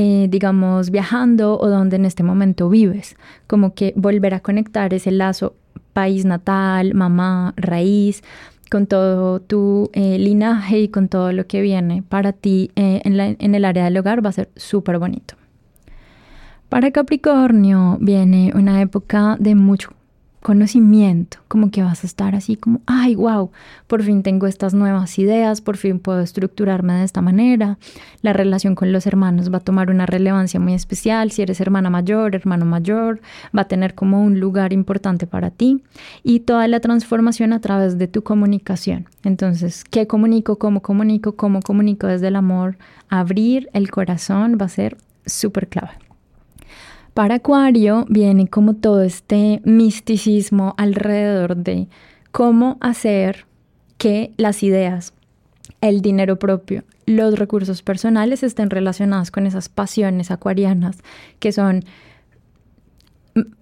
eh, 0.00 0.28
digamos, 0.30 0.92
viajando 0.92 1.58
o 1.58 1.68
donde 1.68 1.96
en 1.96 2.04
este 2.04 2.22
momento 2.22 2.68
vives, 2.68 3.16
como 3.48 3.74
que 3.74 3.92
volver 3.96 4.32
a 4.32 4.38
conectar 4.38 4.94
ese 4.94 5.10
lazo 5.10 5.56
país 5.92 6.24
natal, 6.24 6.94
mamá, 6.94 7.52
raíz, 7.56 8.22
con 8.70 8.86
todo 8.86 9.40
tu 9.40 9.90
eh, 9.94 10.16
linaje 10.20 10.78
y 10.78 10.88
con 10.88 11.08
todo 11.08 11.32
lo 11.32 11.48
que 11.48 11.62
viene 11.62 12.04
para 12.08 12.32
ti 12.32 12.70
eh, 12.76 13.02
en, 13.02 13.54
el 13.56 13.64
área 13.64 13.86
del 13.86 13.98
hogar 13.98 14.24
va 14.24 14.30
a 14.30 14.34
ser 14.34 14.50
súper 14.54 15.00
bonito. 15.00 15.34
Para 16.68 16.92
Capricornio 16.92 17.98
viene 18.00 18.52
una 18.54 18.80
época 18.80 19.36
de 19.40 19.56
mucho 19.56 19.90
conocimiento, 20.48 21.36
como 21.46 21.70
que 21.70 21.82
vas 21.82 22.04
a 22.04 22.06
estar 22.06 22.34
así 22.34 22.56
como, 22.56 22.80
ay, 22.86 23.14
wow, 23.16 23.50
por 23.86 24.02
fin 24.02 24.22
tengo 24.22 24.46
estas 24.46 24.72
nuevas 24.72 25.18
ideas, 25.18 25.60
por 25.60 25.76
fin 25.76 25.98
puedo 25.98 26.20
estructurarme 26.20 26.94
de 26.94 27.04
esta 27.04 27.20
manera. 27.20 27.76
La 28.22 28.32
relación 28.32 28.74
con 28.74 28.90
los 28.90 29.06
hermanos 29.06 29.52
va 29.52 29.58
a 29.58 29.60
tomar 29.60 29.90
una 29.90 30.06
relevancia 30.06 30.58
muy 30.58 30.72
especial. 30.72 31.32
Si 31.32 31.42
eres 31.42 31.60
hermana 31.60 31.90
mayor, 31.90 32.34
hermano 32.34 32.64
mayor, 32.64 33.20
va 33.54 33.60
a 33.60 33.68
tener 33.68 33.94
como 33.94 34.24
un 34.24 34.40
lugar 34.40 34.72
importante 34.72 35.26
para 35.26 35.50
ti 35.50 35.82
y 36.22 36.40
toda 36.40 36.66
la 36.66 36.80
transformación 36.80 37.52
a 37.52 37.60
través 37.60 37.98
de 37.98 38.08
tu 38.08 38.22
comunicación. 38.22 39.04
Entonces, 39.24 39.84
¿qué 39.84 40.06
comunico? 40.06 40.56
¿Cómo 40.56 40.80
comunico? 40.80 41.36
¿Cómo 41.36 41.60
comunico 41.60 42.06
desde 42.06 42.28
el 42.28 42.36
amor? 42.36 42.78
Abrir 43.10 43.68
el 43.74 43.90
corazón 43.90 44.56
va 44.58 44.64
a 44.64 44.70
ser 44.70 44.96
súper 45.26 45.68
clave. 45.68 46.07
Para 47.18 47.34
Acuario 47.34 48.06
viene 48.08 48.46
como 48.46 48.74
todo 48.74 49.02
este 49.02 49.60
misticismo 49.64 50.74
alrededor 50.76 51.56
de 51.56 51.88
cómo 52.30 52.78
hacer 52.80 53.44
que 53.96 54.30
las 54.36 54.62
ideas, 54.62 55.14
el 55.80 56.00
dinero 56.00 56.38
propio, 56.38 56.84
los 57.06 57.36
recursos 57.36 57.82
personales 57.82 58.44
estén 58.44 58.70
relacionados 58.70 59.32
con 59.32 59.48
esas 59.48 59.68
pasiones 59.68 60.30
acuarianas 60.30 60.98
que 61.40 61.50
son 61.50 61.84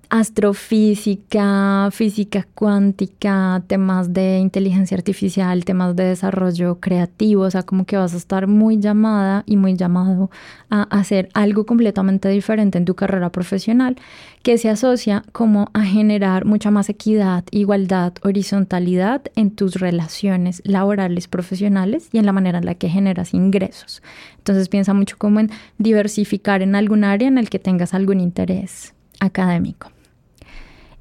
astrofísica, 0.09 1.89
física 1.93 2.47
cuántica, 2.55 3.63
temas 3.67 4.13
de 4.13 4.39
inteligencia 4.39 4.97
artificial, 4.97 5.65
temas 5.65 5.97
de 5.97 6.05
desarrollo 6.05 6.81
creativo, 6.81 7.43
o 7.43 7.51
sea, 7.51 7.63
como 7.63 7.87
que 7.87 7.97
vas 7.97 8.15
a 8.15 8.17
estar 8.17 8.47
muy 8.47 8.79
llamada 8.79 9.43
y 9.47 9.57
muy 9.57 9.77
llamado 9.77 10.31
a 10.71 10.83
hacer 10.83 11.29
algo 11.35 11.67
completamente 11.67 12.29
diferente 12.29 12.79
en 12.79 12.85
tu 12.85 12.95
carrera 12.95 13.31
profesional 13.31 13.97
que 14.43 14.59
se 14.59 14.71
asocia 14.71 15.25
como 15.33 15.71
a 15.73 15.83
generar 15.83 16.45
mucha 16.45 16.71
más 16.71 16.89
equidad, 16.89 17.45
igualdad, 17.51 18.13
horizontalidad 18.23 19.23
en 19.35 19.51
tus 19.51 19.75
relaciones 19.75 20.63
laborales, 20.65 21.27
profesionales 21.27 22.09
y 22.13 22.19
en 22.19 22.27
la 22.27 22.33
manera 22.33 22.59
en 22.59 22.67
la 22.67 22.75
que 22.75 22.89
generas 22.89 23.35
ingresos. 23.35 24.03
Entonces 24.39 24.69
piensa 24.69 24.95
mucho 24.95 25.17
como 25.19 25.41
en 25.41 25.51
diversificar 25.79 26.63
en 26.63 26.77
algún 26.77 27.03
área 27.03 27.27
en 27.27 27.39
el 27.39 27.51
que 27.51 27.59
tengas 27.59 27.93
algún 27.93 28.21
interés 28.21 28.95
académico. 29.19 29.96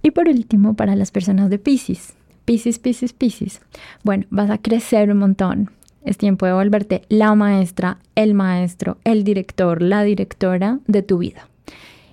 Y 0.05 0.11
por 0.11 0.29
último, 0.29 0.75
para 0.75 0.95
las 0.95 1.09
personas 1.09 1.49
de 1.49 1.57
Pisces. 1.57 2.13
Pisces, 2.45 2.77
Pisces, 2.77 3.11
Pisces. 3.11 3.59
Bueno, 4.03 4.25
vas 4.29 4.51
a 4.51 4.59
crecer 4.59 5.09
un 5.09 5.17
montón. 5.17 5.71
Es 6.03 6.19
tiempo 6.19 6.45
de 6.45 6.53
volverte 6.53 7.01
la 7.09 7.33
maestra, 7.33 7.97
el 8.13 8.35
maestro, 8.35 8.99
el 9.03 9.23
director, 9.23 9.81
la 9.81 10.03
directora 10.03 10.77
de 10.85 11.01
tu 11.01 11.17
vida. 11.17 11.49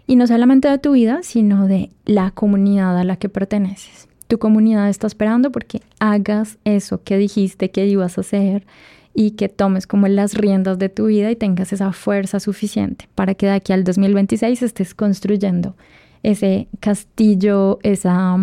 Y 0.07 0.17
no 0.17 0.27
solamente 0.27 0.69
de 0.69 0.79
tu 0.79 0.93
vida, 0.93 1.21
sino 1.23 1.67
de 1.67 1.91
la 2.07 2.31
comunidad 2.31 2.99
a 2.99 3.05
la 3.05 3.17
que 3.17 3.29
perteneces. 3.29 4.09
Tu 4.27 4.39
comunidad 4.39 4.89
está 4.89 5.07
esperando 5.07 5.53
porque 5.53 5.83
hagas 5.99 6.57
eso 6.65 7.03
que 7.03 7.19
dijiste 7.19 7.71
que 7.71 7.85
ibas 7.85 8.17
a 8.17 8.23
hacer 8.23 8.65
y 9.13 9.33
que 9.33 9.51
tomes 9.51 9.87
como 9.87 10.09
las 10.09 10.33
riendas 10.33 10.79
de 10.79 10.89
tu 10.89 11.09
vida 11.09 11.31
y 11.31 11.37
tengas 11.37 11.75
esa 11.75 11.93
fuerza 11.93 12.41
suficiente 12.41 13.07
para 13.15 13.35
que 13.35 13.45
de 13.45 13.53
aquí 13.53 13.75
al 13.75 13.85
2026 13.85 14.63
estés 14.63 14.95
construyendo 14.95 15.77
ese 16.23 16.69
castillo, 16.81 17.79
esa 17.83 18.39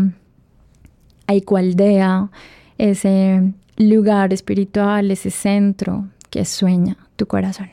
aldea, 1.57 2.29
ese 2.77 3.53
lugar 3.77 4.33
espiritual, 4.33 5.11
ese 5.11 5.29
centro 5.29 6.07
que 6.29 6.45
sueña 6.45 6.97
tu 7.15 7.27
corazón. 7.27 7.69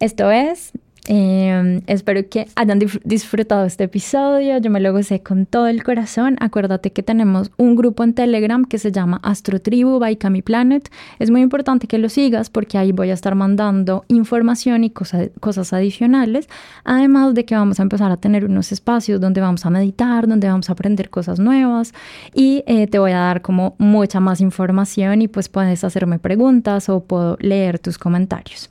Esto 0.00 0.30
es 0.30 0.72
Em, 1.06 1.82
espero 1.86 2.26
que 2.30 2.46
hayan 2.56 2.78
disfrutado 3.04 3.66
este 3.66 3.84
episodio. 3.84 4.56
Yo 4.58 4.70
me 4.70 4.80
lo 4.80 4.92
gocé 4.92 5.22
con 5.22 5.44
todo 5.44 5.66
el 5.66 5.82
corazón. 5.82 6.36
Acuérdate 6.40 6.92
que 6.92 7.02
tenemos 7.02 7.50
un 7.58 7.76
grupo 7.76 8.04
en 8.04 8.14
Telegram 8.14 8.64
que 8.64 8.78
se 8.78 8.90
llama 8.90 9.20
Astro 9.22 9.60
Tribu 9.60 9.98
by 9.98 10.16
Cami 10.16 10.40
Planet. 10.40 10.90
Es 11.18 11.30
muy 11.30 11.42
importante 11.42 11.86
que 11.86 11.98
lo 11.98 12.08
sigas 12.08 12.48
porque 12.48 12.78
ahí 12.78 12.92
voy 12.92 13.10
a 13.10 13.14
estar 13.14 13.34
mandando 13.34 14.06
información 14.08 14.82
y 14.84 14.90
cosas 14.90 15.72
adicionales. 15.74 16.48
Además 16.84 17.34
de 17.34 17.44
que 17.44 17.54
vamos 17.54 17.80
a 17.80 17.82
empezar 17.82 18.10
a 18.10 18.16
tener 18.16 18.46
unos 18.46 18.72
espacios 18.72 19.20
donde 19.20 19.42
vamos 19.42 19.66
a 19.66 19.70
meditar, 19.70 20.26
donde 20.26 20.48
vamos 20.48 20.70
a 20.70 20.72
aprender 20.72 21.10
cosas 21.10 21.38
nuevas 21.38 21.92
y 22.32 22.64
eh, 22.66 22.86
te 22.86 22.98
voy 22.98 23.12
a 23.12 23.18
dar 23.18 23.42
como 23.42 23.74
mucha 23.78 24.20
más 24.20 24.40
información 24.40 25.20
y 25.20 25.28
pues 25.28 25.50
puedes 25.50 25.84
hacerme 25.84 26.18
preguntas 26.18 26.88
o 26.88 27.00
puedo 27.00 27.36
leer 27.40 27.78
tus 27.78 27.98
comentarios. 27.98 28.68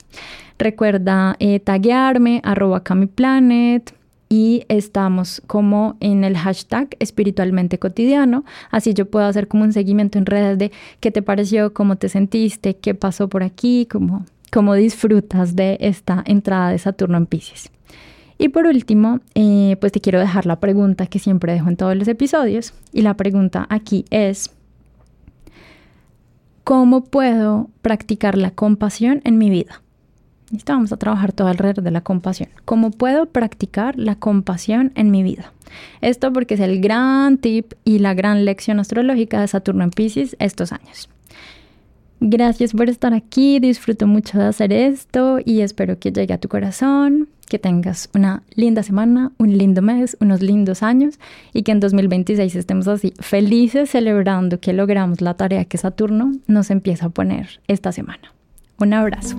Recuerda 0.58 1.36
eh, 1.40 1.60
taguearme, 1.60 2.40
arroba 2.44 2.82
camiplanet 2.82 3.94
y 4.28 4.64
estamos 4.68 5.42
como 5.46 5.96
en 6.00 6.24
el 6.24 6.36
hashtag 6.36 6.96
espiritualmente 6.98 7.78
cotidiano. 7.78 8.44
Así 8.70 8.94
yo 8.94 9.06
puedo 9.10 9.26
hacer 9.26 9.48
como 9.48 9.64
un 9.64 9.72
seguimiento 9.72 10.18
en 10.18 10.26
redes 10.26 10.58
de 10.58 10.72
qué 11.00 11.10
te 11.10 11.22
pareció, 11.22 11.72
cómo 11.72 11.96
te 11.96 12.08
sentiste, 12.08 12.76
qué 12.76 12.94
pasó 12.94 13.28
por 13.28 13.42
aquí, 13.42 13.86
cómo, 13.90 14.26
cómo 14.52 14.74
disfrutas 14.74 15.56
de 15.56 15.76
esta 15.80 16.22
entrada 16.26 16.70
de 16.70 16.78
Saturno 16.78 17.16
en 17.16 17.26
Pisces. 17.26 17.70
Y 18.38 18.48
por 18.48 18.66
último, 18.66 19.20
eh, 19.34 19.76
pues 19.80 19.92
te 19.92 20.00
quiero 20.00 20.18
dejar 20.18 20.46
la 20.46 20.58
pregunta 20.58 21.06
que 21.06 21.18
siempre 21.20 21.52
dejo 21.52 21.68
en 21.68 21.76
todos 21.76 21.96
los 21.96 22.08
episodios. 22.08 22.74
Y 22.92 23.02
la 23.02 23.14
pregunta 23.14 23.66
aquí 23.70 24.04
es, 24.10 24.50
¿cómo 26.64 27.04
puedo 27.04 27.68
practicar 27.82 28.36
la 28.36 28.50
compasión 28.50 29.20
en 29.24 29.38
mi 29.38 29.50
vida? 29.50 29.83
Vamos 30.66 30.92
a 30.92 30.96
trabajar 30.96 31.32
todo 31.32 31.48
alrededor 31.48 31.82
de 31.82 31.90
la 31.90 32.02
compasión. 32.02 32.48
¿Cómo 32.64 32.90
puedo 32.90 33.26
practicar 33.26 33.98
la 33.98 34.16
compasión 34.16 34.92
en 34.94 35.10
mi 35.10 35.22
vida? 35.22 35.52
Esto 36.00 36.32
porque 36.32 36.54
es 36.54 36.60
el 36.60 36.80
gran 36.80 37.38
tip 37.38 37.72
y 37.84 37.98
la 37.98 38.14
gran 38.14 38.44
lección 38.44 38.78
astrológica 38.78 39.40
de 39.40 39.48
Saturno 39.48 39.84
en 39.84 39.90
Pisces 39.90 40.36
estos 40.38 40.72
años. 40.72 41.08
Gracias 42.20 42.72
por 42.72 42.88
estar 42.88 43.12
aquí, 43.12 43.58
disfruto 43.58 44.06
mucho 44.06 44.38
de 44.38 44.46
hacer 44.46 44.72
esto 44.72 45.38
y 45.44 45.60
espero 45.60 45.98
que 45.98 46.12
llegue 46.12 46.32
a 46.32 46.38
tu 46.38 46.48
corazón, 46.48 47.28
que 47.48 47.58
tengas 47.58 48.08
una 48.14 48.42
linda 48.54 48.82
semana, 48.82 49.32
un 49.36 49.58
lindo 49.58 49.82
mes, 49.82 50.16
unos 50.20 50.40
lindos 50.40 50.82
años 50.82 51.18
y 51.52 51.64
que 51.64 51.72
en 51.72 51.80
2026 51.80 52.54
estemos 52.56 52.88
así 52.88 53.12
felices 53.18 53.90
celebrando 53.90 54.58
que 54.58 54.72
logramos 54.72 55.20
la 55.20 55.34
tarea 55.34 55.64
que 55.64 55.76
Saturno 55.76 56.32
nos 56.46 56.70
empieza 56.70 57.06
a 57.06 57.10
poner 57.10 57.60
esta 57.68 57.92
semana. 57.92 58.32
Un 58.78 58.94
abrazo. 58.94 59.36